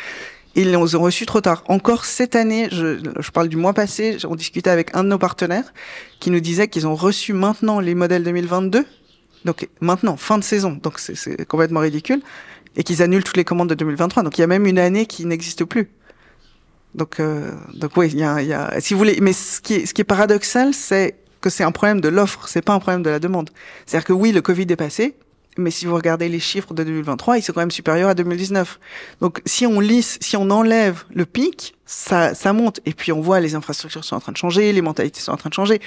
[0.54, 1.64] Ils les ont reçus trop tard.
[1.68, 5.16] Encore cette année, je, je parle du mois passé, on discutait avec un de nos
[5.16, 5.72] partenaires
[6.20, 8.84] qui nous disait qu'ils ont reçu maintenant les modèles 2022
[9.44, 12.22] donc maintenant, fin de saison, donc c'est complètement ridicule,
[12.76, 14.22] et qu'ils annulent toutes les commandes de 2023.
[14.22, 15.90] Donc il y a même une année qui n'existe plus.
[16.94, 19.74] Donc, euh, donc oui, il y a, y a, si vous voulez, mais ce qui
[19.74, 22.78] est, ce qui est paradoxal, c'est que c'est un problème de l'offre, c'est pas un
[22.78, 23.50] problème de la demande.
[23.86, 25.14] C'est-à-dire que oui, le Covid est passé,
[25.58, 28.78] mais si vous regardez les chiffres de 2023, ils sont quand même supérieurs à 2019.
[29.20, 32.80] Donc si on lisse, si on enlève le pic, ça, ça monte.
[32.86, 35.36] Et puis on voit les infrastructures sont en train de changer, les mentalités sont en
[35.36, 35.80] train de changer.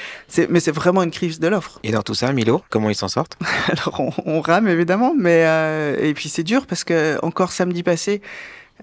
[0.50, 1.80] Mais c'est vraiment une crise de l'offre.
[1.84, 3.38] Et dans tout ça, Milo, comment ils s'en sortent?
[3.68, 7.84] Alors on, on, rame évidemment, mais euh, et puis c'est dur parce que encore samedi
[7.84, 8.22] passé.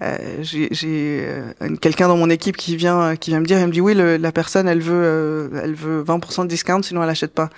[0.01, 3.71] Euh, j'ai euh, quelqu'un dans mon équipe qui vient qui vient me dire, elle me
[3.71, 7.09] dit oui, le, la personne elle veut euh, elle veut 20% de discount, sinon elle
[7.09, 7.49] achète pas.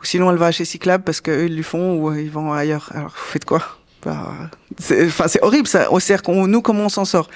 [0.00, 2.90] Ou sinon, elle va chez Cyclab parce qu'eux, ils lui font ou ils vont ailleurs.
[2.94, 3.62] Alors, vous faites quoi?
[4.04, 5.88] Bah, Enfin, c'est horrible ça.
[5.98, 7.28] C'est-à-dire qu'on, nous, comment on s'en sort?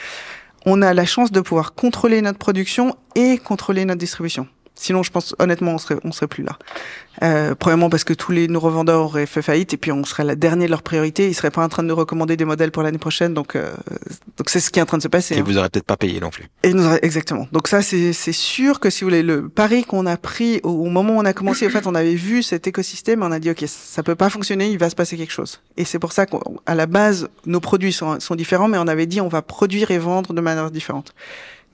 [0.65, 4.47] On a la chance de pouvoir contrôler notre production et contrôler notre distribution.
[4.83, 6.59] Sinon, je pense honnêtement, on serait, on serait plus là.
[7.23, 10.25] Euh, premièrement parce que tous les nos revendeurs auraient fait faillite et puis on serait
[10.25, 11.29] la dernière de leur priorité.
[11.29, 13.33] Ils seraient pas en train de nous recommander des modèles pour l'année prochaine.
[13.33, 13.73] Donc, euh,
[14.37, 15.37] donc c'est ce qui est en train de se passer.
[15.37, 15.45] Et hein.
[15.47, 16.49] vous aurez peut-être pas payé non plus.
[16.65, 17.47] Et nous exactement.
[17.53, 20.71] Donc ça, c'est c'est sûr que si vous voulez le pari qu'on a pris au,
[20.71, 23.39] au, moment où on a commencé, en fait, on avait vu cet écosystème, on a
[23.39, 25.61] dit ok, ça peut pas fonctionner, il va se passer quelque chose.
[25.77, 29.07] Et c'est pour ça qu'à la base, nos produits sont, sont différents, mais on avait
[29.07, 31.15] dit on va produire et vendre de manière différente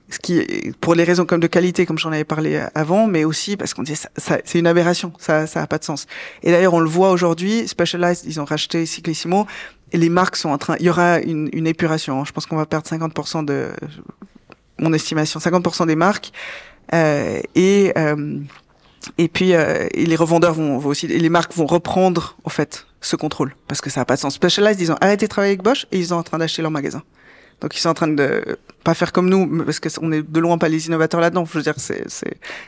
[0.09, 3.57] ce qui pour les raisons comme de qualité comme j'en avais parlé avant mais aussi
[3.57, 5.13] parce qu'on dit ça, c'est une aberration.
[5.19, 6.07] Ça ça a pas de sens.
[6.43, 9.45] Et d'ailleurs on le voit aujourd'hui Specialized ils ont racheté Cyclissimo
[9.91, 12.23] et les marques sont en train il y aura une, une épuration hein.
[12.25, 13.69] je pense qu'on va perdre 50% de
[14.79, 16.31] mon estimation 50% des marques
[16.93, 18.39] euh, et euh,
[19.17, 23.15] et puis euh, et les revendeurs vont, aussi les marques vont reprendre en fait ce
[23.15, 24.33] contrôle parce que ça a pas de sens.
[24.33, 26.71] Specialized ils ont arrêté de travailler avec Bosch et ils sont en train d'acheter leur
[26.71, 27.03] magasin
[27.61, 30.39] donc ils sont en train de pas faire comme nous, parce que on est de
[30.39, 31.45] loin pas les innovateurs là-dedans.
[31.45, 32.05] Je veux dire, c'est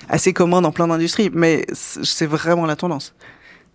[0.10, 3.14] assez commun dans plein d'industries, mais c'est vraiment la tendance.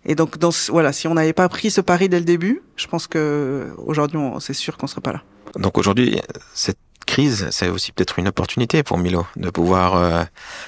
[0.05, 2.87] Et donc, dans, voilà, si on n'avait pas pris ce pari dès le début, je
[2.87, 5.23] pense que aujourd'hui, c'est sûr qu'on serait pas là.
[5.55, 6.21] Donc aujourd'hui,
[6.53, 6.77] cette
[7.25, 10.23] c'est aussi peut-être une opportunité pour Milo de pouvoir euh,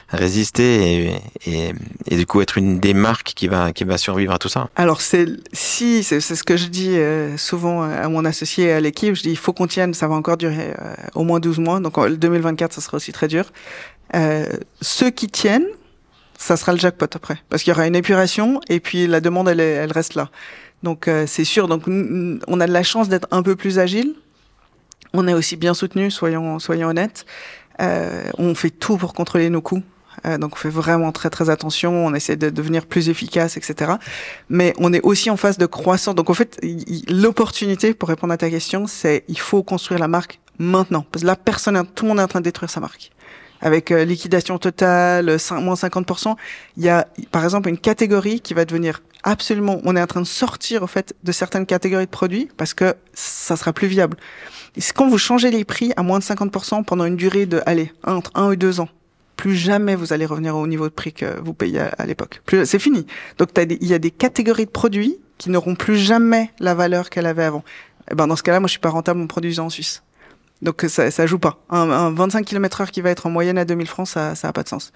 [0.09, 1.13] résister
[1.45, 4.69] et, du coup être une des marques qui va qui va survivre à tout ça.
[4.75, 9.15] Alors si c'est ce que je dis euh, souvent à mon associé et à l'équipe,
[9.15, 11.79] je dis il faut qu'on tienne, ça va encore durer euh, au moins 12 mois,
[11.79, 13.45] donc en 2024 ça sera aussi très dur.
[14.81, 15.67] ceux qui tiennent,
[16.37, 19.49] ça sera le jackpot après, parce qu'il y aura une épuration et puis la demande
[19.49, 20.29] elle, elle reste là.
[20.81, 24.15] Donc c'est sûr, donc on a de la chance d'être un peu plus agile
[25.13, 27.25] on est aussi bien soutenu, soyons, soyons honnêtes.
[27.81, 29.83] Euh, on fait tout pour contrôler nos coûts.
[30.25, 33.93] Euh, donc on fait vraiment très très attention, on essaie de devenir plus efficace, etc.
[34.49, 36.15] Mais on est aussi en phase de croissance.
[36.15, 36.59] Donc en fait,
[37.07, 41.05] l'opportunité, pour répondre à ta question, c'est il faut construire la marque maintenant.
[41.11, 43.11] Parce que là, personne, tout le monde est en train de détruire sa marque.
[43.61, 46.35] Avec euh, liquidation totale, 5, moins 50%,
[46.77, 49.81] il y a par exemple une catégorie qui va devenir absolument...
[49.83, 52.95] On est en train de sortir en fait de certaines catégories de produits parce que
[53.13, 54.15] ça sera plus viable.
[54.75, 57.91] Et quand vous changez les prix à moins de 50% pendant une durée de, allez,
[58.03, 58.89] entre un ou deux ans,
[59.35, 62.41] plus jamais vous allez revenir au niveau de prix que vous payez à, l'époque.
[62.65, 63.05] C'est fini.
[63.37, 67.25] Donc il y a des catégories de produits qui n'auront plus jamais la valeur qu'elle
[67.25, 67.59] avait avant.
[67.59, 70.03] Et eh ben dans ce cas-là, moi je suis pas rentable en produisant en Suisse.
[70.61, 71.63] Donc ça, ça joue pas.
[71.69, 74.49] Un, un 25 km heure qui va être en moyenne à 2000 francs, ça, ça
[74.49, 74.91] a pas de sens.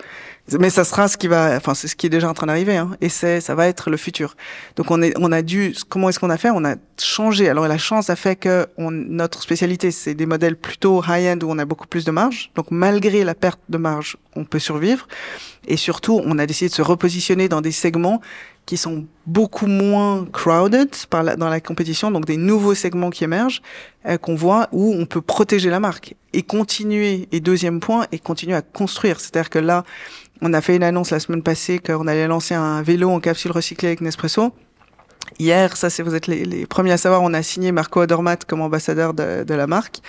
[0.60, 2.76] Mais ça sera ce qui va, enfin c'est ce qui est déjà en train d'arriver,
[2.76, 4.36] hein, et c'est, ça va être le futur.
[4.76, 6.50] Donc on est, on a dû, comment est-ce qu'on a fait?
[6.50, 7.48] On a changé.
[7.48, 11.50] Alors la chance a fait que on, notre spécialité c'est des modèles plutôt high-end où
[11.50, 12.52] on a beaucoup plus de marge.
[12.56, 15.08] Donc malgré la perte de marge, on peut survivre.
[15.66, 18.20] Et surtout, on a décidé de se repositionner dans des segments
[18.66, 23.24] qui sont beaucoup moins crowded par la, dans la compétition, donc des nouveaux segments qui
[23.24, 23.62] émergent,
[24.06, 27.28] euh, qu'on voit où on peut protéger la marque et continuer.
[27.32, 29.20] Et deuxième point, et continuer à construire.
[29.20, 29.84] C'est-à-dire que là,
[30.42, 33.52] on a fait une annonce la semaine passée qu'on allait lancer un vélo en capsule
[33.52, 34.54] recyclée avec Nespresso.
[35.40, 38.62] Hier, ça c'est vous êtes les, premiers à savoir, on a signé Marco Adormat comme
[38.62, 40.00] ambassadeur de, de la marque.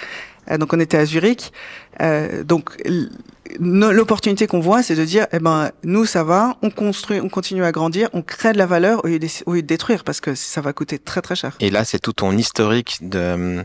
[0.51, 1.53] Euh, donc on était à Zurich.
[2.01, 2.77] Euh, donc
[3.61, 7.65] l'opportunité qu'on voit, c'est de dire, eh ben, nous, ça va, on construit, on continue
[7.65, 10.73] à grandir, on crée de la valeur au lieu de, détruire, parce que ça va
[10.73, 11.57] coûter très très cher.
[11.61, 13.65] Et là, c'est tout ton historique de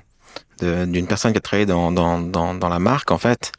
[0.62, 3.52] d'une personne qui a travaillé dans, dans, dans, dans la marque en fait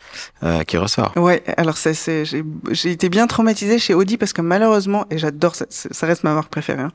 [0.43, 1.13] euh, qui ressort.
[1.17, 5.55] Ouais, alors c'est c'est j'ai été bien traumatisée chez Audi parce que malheureusement et j'adore
[5.55, 6.83] ça, ça reste ma marque préférée.
[6.83, 6.93] Hein,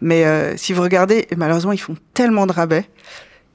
[0.00, 2.88] mais euh, si vous regardez malheureusement ils font tellement de rabais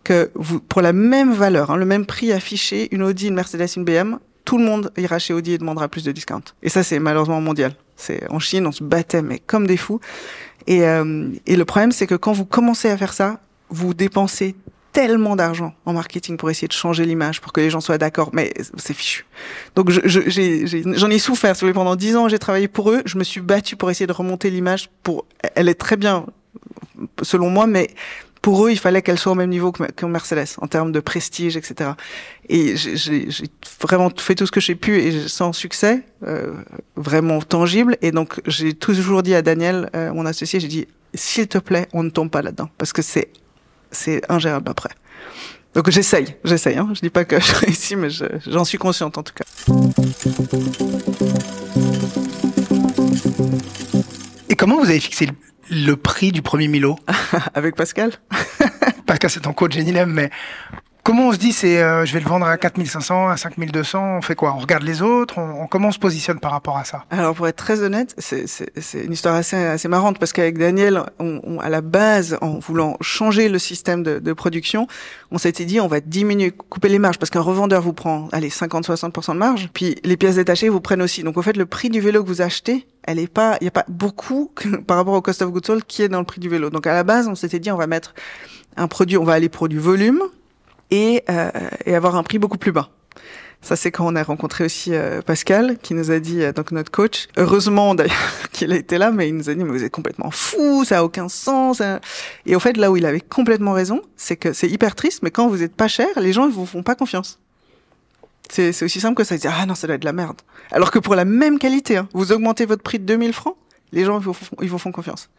[0.03, 3.67] que vous pour la même valeur, hein, le même prix affiché, une Audi, une Mercedes,
[3.75, 6.43] une BM, tout le monde ira chez Audi et demandera plus de discount.
[6.63, 7.73] Et ça, c'est malheureusement mondial.
[7.95, 9.99] C'est en Chine, on se battait mais comme des fous.
[10.67, 14.55] Et, euh, et le problème, c'est que quand vous commencez à faire ça, vous dépensez
[14.91, 18.31] tellement d'argent en marketing pour essayer de changer l'image, pour que les gens soient d'accord,
[18.33, 19.25] mais c'est fichu.
[19.75, 21.55] Donc j'en je, ai, ai, souffert.
[21.73, 23.01] Pendant dix ans, j'ai travaillé pour eux.
[23.05, 24.89] Je me suis battue pour essayer de remonter l'image.
[25.03, 26.25] Pour, elle est très bien,
[27.21, 27.89] selon moi, mais
[28.41, 31.55] pour eux, il fallait qu'elle soit au même niveau que, Mercedes en termes de prestige,
[31.57, 31.91] etc.
[32.49, 33.27] Et j'ai
[33.79, 36.53] vraiment fait tout ce que j'ai pu et sans succès, euh,
[36.95, 37.97] vraiment tangible.
[38.01, 41.87] Et donc j'ai toujours dit à Daniel, euh, mon associé, j'ai dit s'il te plaît,
[41.93, 43.29] on ne tombe pas là-dedans parce que c'est
[43.91, 44.89] c'est ingérable après.
[45.73, 46.77] Donc j'essaye, j'essaye.
[46.77, 46.89] Hein.
[46.93, 48.09] Je dis pas que je réussis, mais
[48.47, 49.43] j'en suis consciente en tout cas.
[54.51, 55.33] Et comment vous avez fixé le
[55.69, 56.97] le prix du premier Milo
[57.53, 58.11] Avec Pascal.
[59.05, 60.29] Pascal, c'est ton coach Genilem, mais
[61.03, 64.21] Comment on se dit, c'est euh, je vais le vendre à 4500, à 5200, on
[64.21, 64.53] fait quoi?
[64.55, 65.39] On regarde les autres?
[65.39, 67.05] On, Comment on se positionne par rapport à ça?
[67.09, 68.45] Alors pour être très honnête, c'est
[69.03, 73.49] une histoire assez, assez marrante parce qu'avec Daniel, on, à la base, en voulant changer
[73.49, 74.85] le système de, de production,
[75.31, 78.49] on s'était dit on va diminuer, couper les marges parce qu'un revendeur vous prend, allez,
[78.49, 81.23] 50-60% de marge, puis les pièces détachées vous prennent aussi.
[81.23, 83.67] Donc en fait, le prix du vélo que vous achetez, elle est pas, il y
[83.67, 84.51] a pas beaucoup
[84.87, 86.69] par rapport au cost of goods sold qui est dans le prix du vélo.
[86.69, 88.13] Donc à la base, on s'était dit on va mettre
[88.77, 90.21] un produit, on va aller pour du volume
[90.91, 91.49] et, euh,
[91.85, 92.89] et avoir un prix beaucoup plus bas.
[93.63, 96.71] Ça, c'est quand on a rencontré aussi euh, Pascal, qui nous a dit, euh, donc
[96.71, 99.83] notre coach, heureusement d'ailleurs qu'il a été là, mais il nous a dit, mais vous
[99.83, 101.79] êtes complètement fou, ça a aucun sens.
[101.79, 101.99] Hein.
[102.47, 105.29] Et au fait, là où il avait complètement raison, c'est que c'est hyper triste, mais
[105.29, 107.39] quand vous êtes pas cher, les gens ils vous font pas confiance.
[108.51, 109.35] C'est aussi simple que ça.
[109.35, 110.41] Ils disent, ah non, ça doit être de la merde.
[110.71, 113.55] Alors que pour la même qualité, hein, vous augmentez votre prix de 2000 francs,
[113.93, 115.29] les gens ils vous font, ils vous font confiance.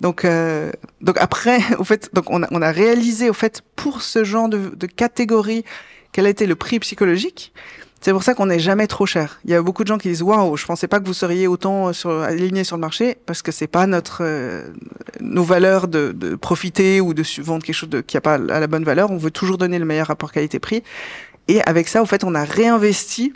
[0.00, 4.02] Donc, euh, donc après, au fait, donc on a, on a réalisé au fait pour
[4.02, 5.64] ce genre de, de catégorie
[6.12, 7.52] quel a été le prix psychologique.
[8.00, 9.40] C'est pour ça qu'on n'est jamais trop cher.
[9.44, 11.48] Il y a beaucoup de gens qui disent waouh, je pensais pas que vous seriez
[11.48, 14.68] autant sur, aligné sur le marché parce que c'est pas notre euh,
[15.20, 18.60] nos valeurs de, de, profiter ou de vendre quelque chose de, qui a pas à
[18.60, 19.10] la bonne valeur.
[19.10, 20.84] On veut toujours donner le meilleur rapport qualité-prix.
[21.48, 23.32] Et avec ça, au fait, on a réinvesti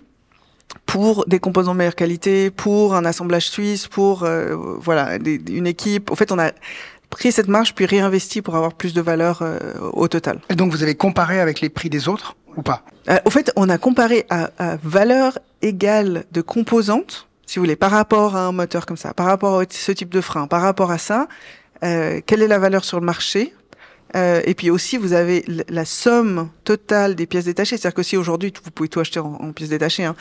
[0.87, 6.11] pour des composants de meilleure qualité, pour un assemblage suisse, pour euh, voilà une équipe.
[6.11, 6.53] Au fait, on a
[7.11, 9.59] pris cette marge puis réinvesti pour avoir plus de valeur euh,
[9.93, 10.41] au total.
[10.51, 12.83] Et donc vous avez comparé avec les prix des autres ou pas?
[13.09, 17.77] Euh, Au fait, on a comparé à, à, valeur égale de composantes, si vous voulez,
[17.77, 20.63] par rapport à un moteur comme ça, par rapport à ce type de frein, par
[20.63, 21.29] rapport à ça,
[21.81, 23.53] quelle est la valeur sur le marché?
[24.15, 27.77] Euh, et puis aussi, vous avez la somme totale des pièces détachées.
[27.77, 30.15] C'est-à-dire que si aujourd'hui, vous pouvez tout acheter en, pièces détachées, hein.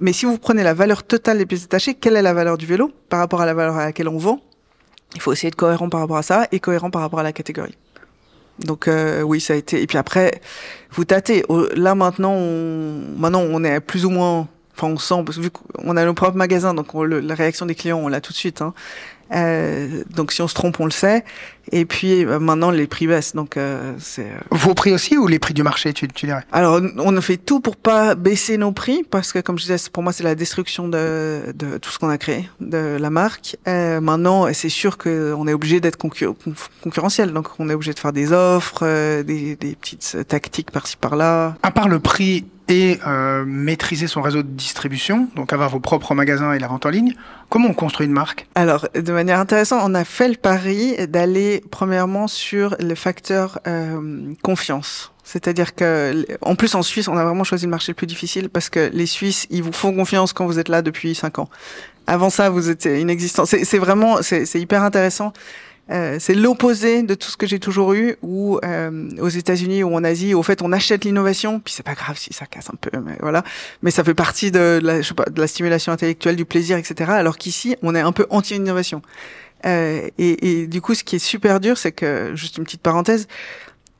[0.00, 2.66] mais si vous prenez la valeur totale des pièces détachées, quelle est la valeur du
[2.66, 4.40] vélo par rapport à la valeur à laquelle on vend?
[5.14, 7.32] Il faut aussi être cohérent par rapport à ça et cohérent par rapport à la
[7.32, 7.76] catégorie.
[8.58, 9.80] Donc euh, oui, ça a été.
[9.80, 10.40] Et puis après,
[10.90, 11.44] vous tâtez.
[11.74, 13.14] Là maintenant, on...
[13.16, 14.48] maintenant on est plus ou moins.
[14.76, 17.74] Enfin, on sent parce que vu qu'on a nos propres magasins, donc la réaction des
[17.74, 18.62] clients, on l'a tout de suite.
[18.62, 18.74] Hein.
[19.32, 21.24] Euh, donc si on se trompe, on le sait.
[21.70, 24.22] Et puis euh, maintenant les prix baissent, donc euh, c'est.
[24.22, 27.20] Euh, Vos prix aussi ou les prix du marché, tu, tu dirais Alors on a
[27.20, 30.24] fait tout pour pas baisser nos prix parce que comme je disais, pour moi c'est
[30.24, 33.56] la destruction de, de tout ce qu'on a créé, de la marque.
[33.66, 38.12] Euh, maintenant c'est sûr qu'on est obligé d'être concurrentiel, donc on est obligé de faire
[38.12, 41.56] des offres, des, des petites tactiques par-ci par-là.
[41.62, 46.14] À part le prix et euh, maîtriser son réseau de distribution, donc avoir vos propres
[46.14, 47.14] magasins et la vente en ligne.
[47.48, 48.46] Comment on construit une marque?
[48.54, 54.32] Alors, de manière intéressante, on a fait le pari d'aller premièrement sur le facteur euh,
[54.42, 55.12] confiance.
[55.24, 58.48] C'est-à-dire que, en plus en Suisse, on a vraiment choisi le marché le plus difficile
[58.48, 61.50] parce que les Suisses, ils vous font confiance quand vous êtes là depuis cinq ans.
[62.06, 63.44] Avant ça, vous êtes inexistant.
[63.44, 65.34] C'est vraiment, c'est hyper intéressant.
[65.90, 69.94] Euh, c'est l'opposé de tout ce que j'ai toujours eu, ou euh, aux États-Unis ou
[69.94, 72.76] en Asie, au fait, on achète l'innovation, puis c'est pas grave si ça casse un
[72.80, 73.42] peu, mais voilà.
[73.82, 76.76] Mais ça fait partie de la, je sais pas, de la stimulation intellectuelle, du plaisir,
[76.76, 77.10] etc.
[77.12, 79.02] Alors qu'ici, on est un peu anti-innovation.
[79.66, 82.82] Euh, et, et, du coup, ce qui est super dur, c'est que, juste une petite
[82.82, 83.26] parenthèse,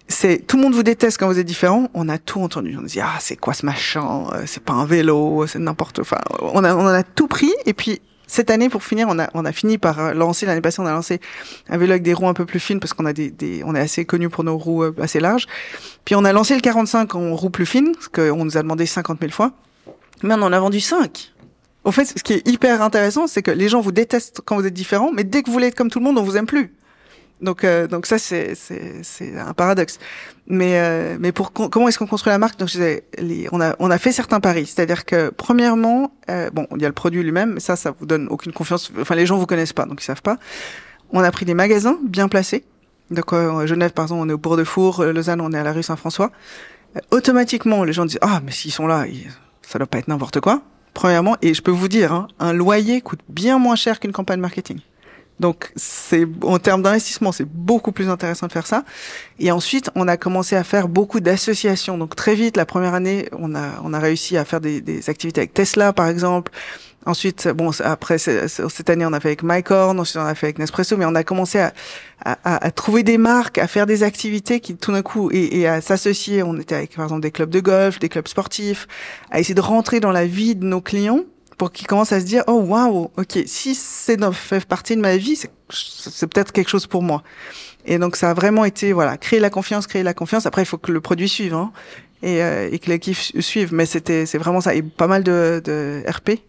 [0.09, 1.89] c'est tout le monde vous déteste quand vous êtes différent.
[1.95, 2.77] On a tout entendu.
[2.79, 5.99] On dit ah c'est quoi ce machin euh, C'est pas un vélo, c'est n'importe.
[5.99, 7.53] Enfin, on a on a tout pris.
[7.67, 10.61] Et puis cette année, pour finir, on a, on a fini par euh, lancer, l'année
[10.61, 11.21] passée, on a lancé
[11.69, 13.75] un vélo avec des roues un peu plus fines parce qu'on a des, des on
[13.75, 15.47] est assez connu pour nos roues euh, assez larges.
[16.05, 18.85] Puis on a lancé le 45 en roues plus fines, parce qu'on nous a demandé
[18.85, 19.53] 50 000 fois.
[20.23, 21.33] Mais on en a vendu 5.
[21.85, 24.67] Au fait, ce qui est hyper intéressant, c'est que les gens vous détestent quand vous
[24.67, 26.47] êtes différent, mais dès que vous voulez être comme tout le monde, on vous aime
[26.47, 26.75] plus.
[27.41, 28.55] Donc, euh, donc ça, c'est,
[29.37, 29.99] un paradoxe.
[30.47, 32.59] Mais, euh, mais pour comment est-ce qu'on construit la marque?
[32.59, 32.71] Donc,
[33.53, 34.67] on a, on a fait certains paris.
[34.67, 38.07] C'est-à-dire que premièrement, euh, bon, il y a le produit lui-même, mais ça, ça vous
[38.07, 38.91] donne aucune confiance.
[39.01, 40.39] Enfin, les gens vous connaissent pas, donc ils savent pas.
[41.11, 42.65] On a pris des magasins bien placés.
[43.11, 45.05] Donc, euh, Genève, par exemple, on est au Bourg de Four.
[45.05, 46.31] Lausanne, on est à la rue Saint-François.
[47.11, 49.05] automatiquement, les gens disent ah, mais s'ils sont là,
[49.63, 50.63] ça doit pas être n'importe quoi.
[50.95, 54.41] Premièrement, et je peux vous dire, hein, un loyer coûte bien moins cher qu'une campagne
[54.41, 54.81] marketing.
[55.41, 58.85] Donc, c'est en termes d'investissement, c'est beaucoup plus intéressant de faire ça.
[59.39, 61.97] Et ensuite, on a commencé à faire beaucoup d'associations.
[61.97, 65.09] Donc, très vite, la première année, on a on a réussi à faire des, des
[65.11, 66.53] activités avec Tesla, par exemple.
[67.07, 70.59] Ensuite, bon, après cette année, on a fait avec Mycorn, ensuite on a fait avec
[70.59, 71.73] Nespresso, mais on a commencé à,
[72.25, 75.69] à, à trouver des marques, à faire des activités qui, tout d'un coup, et, et
[75.69, 76.43] à s'associer.
[76.43, 78.89] On était avec, par exemple, des clubs de golf, des clubs sportifs,
[79.31, 81.21] à essayer de rentrer dans la vie de nos clients
[81.59, 85.17] pour qu'ils commencent à se dire oh waouh ok si c'est fait partie de ma
[85.17, 85.37] vie
[85.71, 87.23] c'est peut-être quelque chose pour moi.
[87.85, 90.47] Et donc ça a vraiment été voilà créer la confiance créer la confiance.
[90.47, 91.73] Après il faut que le produit suive hein,
[92.23, 93.75] et, euh, et que l'équipe suive.
[93.75, 94.75] Mais c'était c'est vraiment ça.
[94.75, 96.41] Et pas mal de, de RP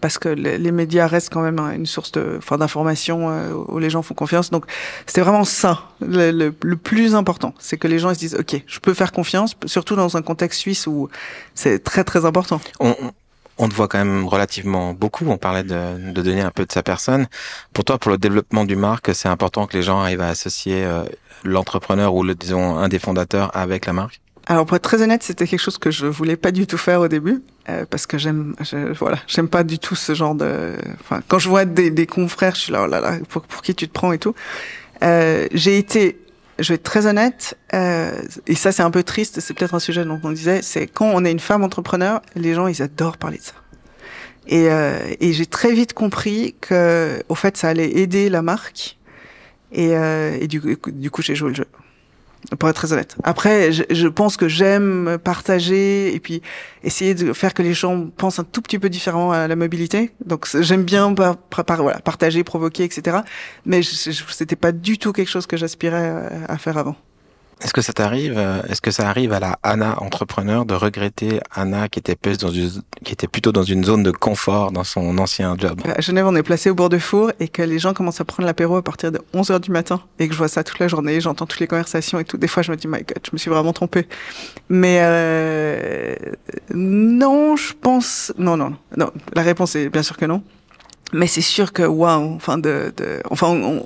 [0.00, 3.90] parce que les médias restent quand même une source de, enfin, d'information euh, où les
[3.90, 4.50] gens font confiance.
[4.50, 4.64] Donc,
[5.06, 8.62] c'était vraiment ça le, le, plus important, c'est que les gens ils se disent, ok,
[8.66, 11.08] je peux faire confiance, surtout dans un contexte suisse où
[11.54, 12.60] c'est très très important.
[13.60, 15.26] On te voit quand même relativement beaucoup.
[15.28, 17.26] On parlait de, de, donner un peu de sa personne.
[17.72, 20.82] Pour toi, pour le développement du marque, c'est important que les gens arrivent à associer
[20.84, 21.04] euh,
[21.44, 24.20] l'entrepreneur ou le, disons un des fondateurs avec la marque?
[24.46, 27.00] Alors pour être très honnête, c'était quelque chose que je voulais pas du tout faire
[27.00, 28.56] au début euh, parce que j'aime,
[28.98, 30.72] voilà, j'aime pas du tout ce genre de.
[31.00, 33.62] Enfin, quand je vois des, des confrères, je suis là, oh là là, pour, pour
[33.62, 34.34] qui tu te prends et tout.
[35.02, 36.18] Euh, j'ai été
[36.60, 39.80] je vais être très honnête, euh, et ça c'est un peu triste, c'est peut-être un
[39.80, 43.16] sujet dont on disait, c'est quand on est une femme entrepreneur, les gens ils adorent
[43.16, 43.54] parler de ça.
[44.46, 48.98] Et, euh, et j'ai très vite compris que, au fait, ça allait aider la marque.
[49.70, 51.66] Et, euh, et du, du coup, j'ai joué le jeu
[52.58, 53.16] pour être très honnête.
[53.22, 56.42] Après, je, je pense que j'aime partager et puis
[56.82, 60.12] essayer de faire que les gens pensent un tout petit peu différemment à la mobilité.
[60.24, 63.18] Donc j'aime bien par, par, voilà, partager, provoquer, etc.
[63.66, 66.96] Mais c'était pas du tout quelque chose que j'aspirais à faire avant.
[67.62, 71.40] Est-ce que ça t'arrive, euh, est-ce que ça arrive à la Anna entrepreneur de regretter
[71.54, 72.70] Anna qui était plus dans une,
[73.04, 75.80] qui était plutôt dans une zone de confort dans son ancien job?
[75.84, 78.24] À Genève, on est placé au bord de four et que les gens commencent à
[78.24, 80.78] prendre l'apéro à partir de 11 heures du matin et que je vois ça toute
[80.78, 82.38] la journée, j'entends toutes les conversations et tout.
[82.38, 84.08] Des fois, je me dis, my God, je me suis vraiment trompée.
[84.70, 86.14] Mais, euh,
[86.72, 89.10] non, je pense, non, non, non.
[89.34, 90.42] La réponse est bien sûr que non.
[91.12, 93.84] Mais c'est sûr que, waouh, enfin, de, de, enfin, on, on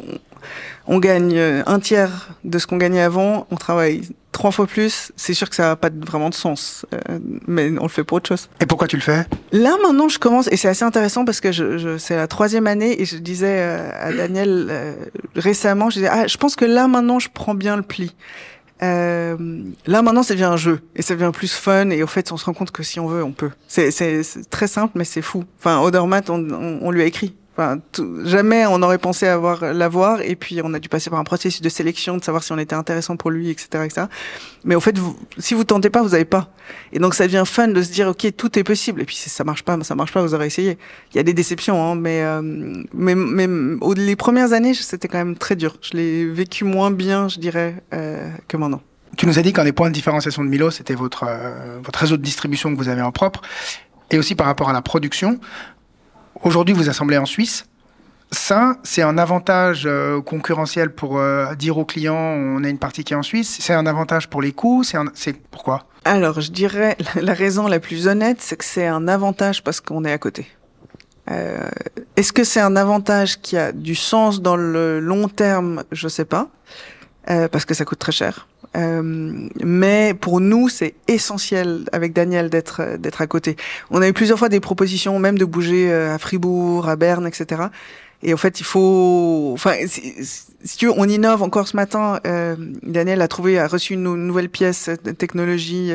[0.99, 5.33] gagne euh, un tiers de ce qu'on gagnait avant, on travaille trois fois plus, c'est
[5.33, 8.29] sûr que ça n'a pas vraiment de sens, euh, mais on le fait pour autre
[8.29, 8.49] chose.
[8.61, 9.27] Et pourquoi tu le fais?
[9.53, 12.67] Là maintenant, je commence et c'est assez intéressant parce que je, je c'est la troisième
[12.67, 14.97] année et je disais euh, à Daniel
[15.37, 18.15] récemment, je disais ah je pense que là maintenant je prends bien le pli.
[18.81, 19.37] là
[20.03, 22.45] maintenant ça devient un jeu et ça devient plus fun et au fait on se
[22.45, 23.51] rend compte que si on veut on peut.
[23.69, 23.91] C'est
[24.51, 25.45] très simple mais c'est fou.
[25.59, 27.79] Enfin Odermatt on, on, on lui a écrit Enfin,
[28.25, 31.63] jamais on aurait pensé avoir l'avoir et puis on a dû passer par un processus
[31.63, 34.07] de sélection de savoir si on était intéressant pour lui, etc., etc.
[34.65, 36.53] Mais au fait, vous, si vous tentez pas, vous avez pas.
[36.93, 39.03] Et donc ça devient fun de se dire ok, tout est possible.
[39.03, 40.79] Et puis si ça marche pas, ça marche pas, vous aurez essayé.
[41.13, 42.43] Il y a des déceptions, hein, mais, euh,
[42.93, 43.47] mais mais
[43.95, 45.77] les premières années, c'était quand même très dur.
[45.81, 48.83] Je l'ai vécu moins bien, je dirais, euh, que maintenant.
[49.17, 52.01] Tu nous as dit qu'un des points de différenciation de Milo, c'était votre euh, votre
[52.01, 53.43] réseau de distribution que vous avez en propre,
[54.11, 55.39] et aussi par rapport à la production.
[56.43, 57.67] Aujourd'hui, vous assemblez en Suisse.
[58.31, 63.05] Ça, c'est un avantage euh, concurrentiel pour euh, dire aux clients on a une partie
[63.05, 63.59] qui est en Suisse.
[63.61, 64.83] C'est un avantage pour les coûts.
[65.15, 65.87] C'est pourquoi?
[66.05, 70.05] Alors, je dirais la raison la plus honnête, c'est que c'est un avantage parce qu'on
[70.05, 70.47] est à côté.
[71.31, 71.69] Euh,
[72.17, 75.85] Est-ce que c'est un avantage qui a du sens dans le long terme?
[75.93, 76.49] Je sais pas,
[77.31, 78.47] euh, parce que ça coûte très cher.
[78.77, 83.57] Euh, mais pour nous, c'est essentiel avec Daniel d'être d'être à côté.
[83.91, 87.27] On a eu plusieurs fois des propositions, même de bouger euh, à Fribourg, à Berne,
[87.27, 87.63] etc.
[88.23, 92.21] Et en fait, il faut, enfin, si, tu veux, on innove encore ce matin.
[92.27, 95.93] Euh, Daniel a trouvé, a reçu une, nouvelle pièce de technologie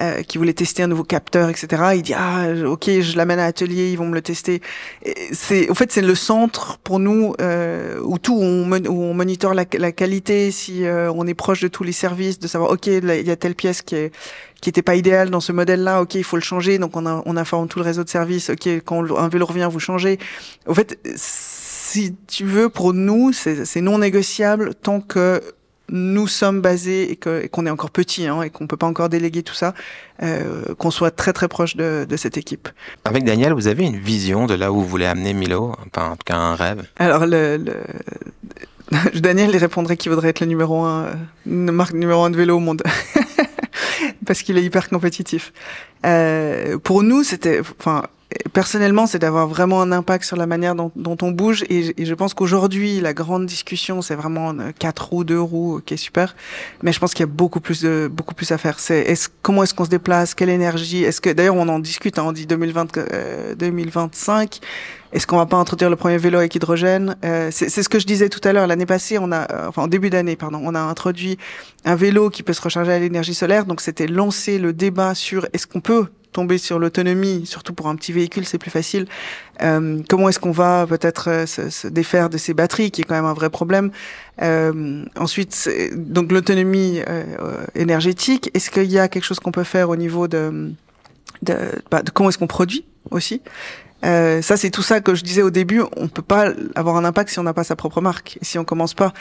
[0.00, 1.82] euh, qui voulait tester un nouveau capteur, etc.
[1.96, 4.60] Il dit ah ok, je l'amène à l'atelier, ils vont me le tester.
[5.32, 9.64] C'est, en fait, c'est le centre pour nous euh, où tout, où on monitore la,
[9.64, 13.30] qualité, si euh, on est proche de tous les services, de savoir ok, il y
[13.30, 14.12] a telle pièce qui est
[14.60, 17.22] qui était pas idéale dans ce modèle-là, ok, il faut le changer, donc on, a,
[17.26, 20.18] on informe tout le réseau de services, ok, quand un vélo revient, vous changez.
[20.66, 25.40] En fait, si tu veux, pour nous, c'est non négociable tant que
[25.90, 29.42] nous sommes basés et qu'on est encore petit hein, et qu'on peut pas encore déléguer
[29.42, 29.74] tout ça,
[30.22, 32.68] euh, qu'on soit très très proche de, de, cette équipe.
[33.04, 36.16] Avec Daniel, vous avez une vision de là où vous voulez amener Milo, enfin en
[36.16, 36.84] tout cas un rêve?
[36.96, 37.74] Alors le, le...
[39.20, 41.06] Daniel il répondrait qu'il voudrait être le numéro un,
[41.46, 42.82] une marque numéro un de vélo au monde.
[44.26, 45.52] parce qu'il est hyper compétitif.
[46.04, 48.04] Euh, pour nous, c'était, enfin,
[48.52, 51.64] personnellement, c'est d'avoir vraiment un impact sur la manière dont, dont on bouge.
[51.70, 55.94] Et, et je pense qu'aujourd'hui, la grande discussion, c'est vraiment quatre roues, deux roues, qui
[55.94, 56.36] est super.
[56.82, 58.80] Mais je pense qu'il y a beaucoup plus de beaucoup plus à faire.
[58.80, 61.04] C'est est-ce comment est-ce qu'on se déplace, quelle énergie?
[61.04, 64.60] Est-ce que d'ailleurs on en discute, hein, on dit 2020, euh, 2025.
[65.10, 67.16] Est-ce qu'on va pas introduire le premier vélo avec hydrogène?
[67.24, 68.66] Euh, C'est ce que je disais tout à l'heure.
[68.66, 71.38] L'année passée, on a, euh, enfin en début d'année, pardon, on a introduit
[71.86, 73.64] un vélo qui peut se recharger à l'énergie solaire.
[73.64, 77.96] Donc c'était lancer le débat sur est-ce qu'on peut tomber sur l'autonomie, surtout pour un
[77.96, 79.06] petit véhicule, c'est plus facile.
[79.62, 83.14] Euh, comment est-ce qu'on va peut-être euh, se, défaire de ces batteries, qui est quand
[83.14, 83.90] même un vrai problème?
[84.42, 87.00] Euh, ensuite, donc l'autonomie
[87.74, 88.50] énergétique.
[88.54, 90.72] Est-ce qu'il y a quelque chose qu'on peut faire au niveau de,
[91.42, 91.56] de,
[91.90, 93.42] bah, de comment est-ce qu'on produit aussi?
[94.04, 95.82] Euh, ça, c'est tout ça que je disais au début.
[95.96, 98.64] On peut pas avoir un impact si on n'a pas sa propre marque, si on
[98.64, 99.12] commence pas.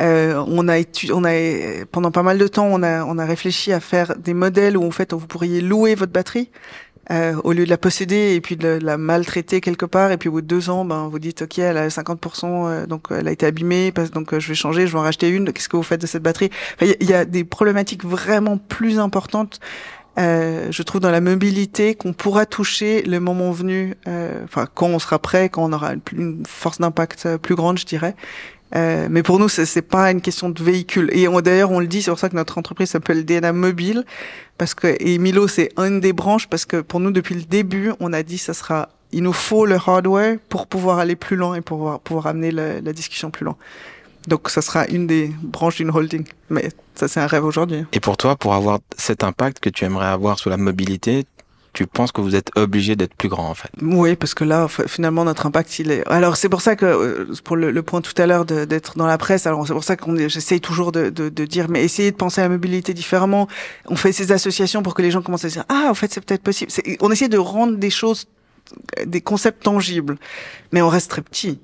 [0.00, 0.78] Euh, on a
[1.12, 4.34] on a pendant pas mal de temps, on a, on a réfléchi à faire des
[4.34, 6.50] modèles où en fait vous pourriez louer votre batterie.
[7.10, 10.30] Euh, au lieu de la posséder et puis de la maltraiter quelque part et puis
[10.30, 13.28] au bout de deux ans ben vous dites ok elle a 50% euh, donc elle
[13.28, 15.82] a été abîmée donc je vais changer je vais en racheter une qu'est-ce que vous
[15.82, 16.48] faites de cette batterie?
[16.80, 19.60] Il y, a des problématiques vraiment plus importantes
[20.18, 24.86] euh, je trouve dans la mobilité qu'on pourra toucher le moment venu, euh, enfin quand
[24.86, 28.14] on sera prêt, quand on aura une, force d'impact euh, plus grande, je dirais.
[28.76, 31.08] Euh, mais pour nous, c'est pas une question de véhicule.
[31.12, 34.04] Et d'ailleurs, on le dit, c'est pour ça que notre entreprise s'appelle DNA Mobile,
[34.58, 37.92] parce que et Milo, c'est une des branches, parce que pour nous, depuis le début,
[38.00, 41.54] on a dit, ça sera, il nous faut le hardware pour pouvoir aller plus loin
[41.54, 43.56] et pour pouvoir, amener la discussion plus loin.
[44.28, 46.24] Donc, ça sera une des branches d'une holding.
[46.50, 47.84] Mais ça, c'est un rêve aujourd'hui.
[47.92, 51.26] Et pour toi, pour avoir cet impact que tu aimerais avoir sur la mobilité,
[51.74, 53.68] tu penses que vous êtes obligé d'être plus grand en fait?
[53.82, 56.08] Oui, parce que là, finalement, notre impact, il est.
[56.08, 59.18] Alors, c'est pour ça que pour le, le point tout à l'heure d'être dans la
[59.18, 62.16] presse, alors c'est pour ça qu'on j'essaye toujours de, de, de, dire, mais essayez de
[62.16, 63.48] penser à la mobilité différemment.
[63.86, 66.12] On fait ces associations pour que les gens commencent à se dire, ah, en fait,
[66.12, 66.70] c'est peut-être possible.
[67.00, 68.26] On essaie de rendre des choses,
[69.04, 70.16] des concepts tangibles,
[70.72, 71.58] mais on reste très petit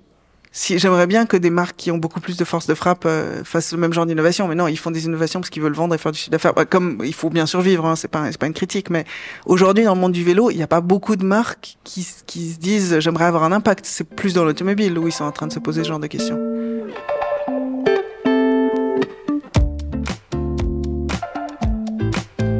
[0.52, 3.44] si j'aimerais bien que des marques qui ont beaucoup plus de force de frappe euh,
[3.44, 5.94] fassent le même genre d'innovation, mais non, ils font des innovations parce qu'ils veulent vendre
[5.94, 6.54] et faire du chiffre d'affaires.
[6.54, 9.04] Bah, comme il faut bien survivre, hein, c'est pas c'est pas une critique, mais
[9.46, 12.50] aujourd'hui dans le monde du vélo, il n'y a pas beaucoup de marques qui qui
[12.50, 13.86] se disent j'aimerais avoir un impact.
[13.86, 16.08] C'est plus dans l'automobile où ils sont en train de se poser ce genre de
[16.08, 16.38] questions.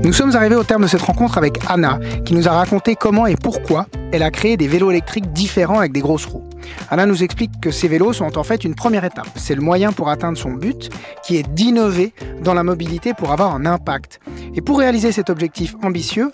[0.02, 3.26] Nous sommes arrivés au terme de cette rencontre avec Anna, qui nous a raconté comment
[3.26, 6.49] et pourquoi elle a créé des vélos électriques différents avec des grosses roues.
[6.90, 9.28] Anna nous explique que ces vélos sont en fait une première étape.
[9.36, 10.90] C'est le moyen pour atteindre son but,
[11.24, 14.20] qui est d'innover dans la mobilité pour avoir un impact.
[14.54, 16.30] Et pour réaliser cet objectif ambitieux,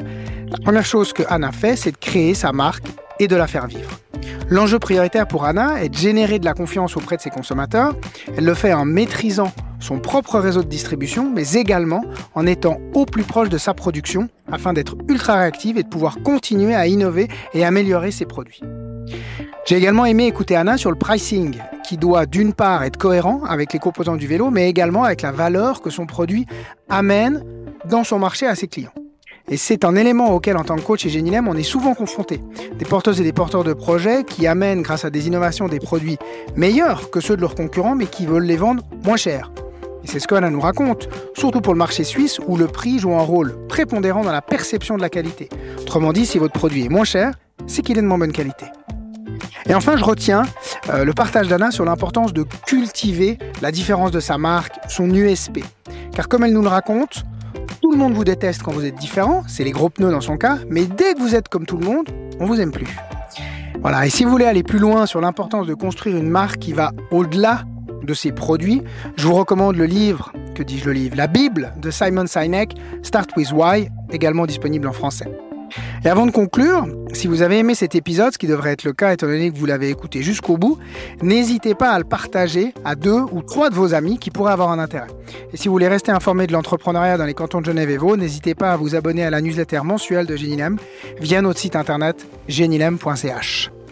[0.48, 2.86] la première chose que Anna fait, c'est de créer sa marque
[3.18, 3.90] et de la faire vivre.
[4.48, 7.94] L'enjeu prioritaire pour Anna est de générer de la confiance auprès de ses consommateurs.
[8.36, 12.04] Elle le fait en maîtrisant son propre réseau de distribution, mais également
[12.34, 16.18] en étant au plus proche de sa production afin d'être ultra réactive et de pouvoir
[16.22, 18.62] continuer à innover et améliorer ses produits.
[19.66, 23.72] J'ai également aimé écouter Anna sur le pricing, qui doit d'une part être cohérent avec
[23.72, 26.46] les composants du vélo, mais également avec la valeur que son produit
[26.88, 27.42] amène
[27.84, 28.92] dans son marché à ses clients.
[29.48, 32.40] Et c'est un élément auquel, en tant que coach chez Genilem, on est souvent confronté.
[32.78, 36.16] Des porteuses et des porteurs de projets qui amènent, grâce à des innovations, des produits
[36.54, 39.50] meilleurs que ceux de leurs concurrents, mais qui veulent les vendre moins cher.
[40.04, 43.14] Et c'est ce qu'Anna nous raconte, surtout pour le marché suisse où le prix joue
[43.14, 45.48] un rôle prépondérant dans la perception de la qualité.
[45.80, 47.32] Autrement dit, si votre produit est moins cher,
[47.66, 48.66] c'est qu'il est de moins bonne qualité.
[49.68, 50.44] Et enfin, je retiens
[50.90, 55.64] euh, le partage d'Anna sur l'importance de cultiver la différence de sa marque, son USP.
[56.14, 57.24] Car comme elle nous le raconte,
[57.82, 60.36] Tout le monde vous déteste quand vous êtes différent, c'est les gros pneus dans son
[60.36, 62.08] cas, mais dès que vous êtes comme tout le monde,
[62.40, 62.88] on vous aime plus.
[63.80, 66.72] Voilà, et si vous voulez aller plus loin sur l'importance de construire une marque qui
[66.72, 67.62] va au-delà
[68.02, 68.82] de ses produits,
[69.16, 73.30] je vous recommande le livre, que dis-je le livre, la Bible de Simon Sinek, Start
[73.36, 75.30] with Why, également disponible en français.
[76.04, 78.92] Et avant de conclure, si vous avez aimé cet épisode, ce qui devrait être le
[78.92, 80.78] cas étant donné que vous l'avez écouté jusqu'au bout,
[81.22, 84.70] n'hésitez pas à le partager à deux ou trois de vos amis qui pourraient avoir
[84.70, 85.08] un intérêt.
[85.52, 88.16] Et si vous voulez rester informé de l'entrepreneuriat dans les cantons de Genève et Vaud,
[88.16, 90.76] n'hésitez pas à vous abonner à la newsletter mensuelle de Genilem
[91.20, 93.70] via notre site internet genilem.ch.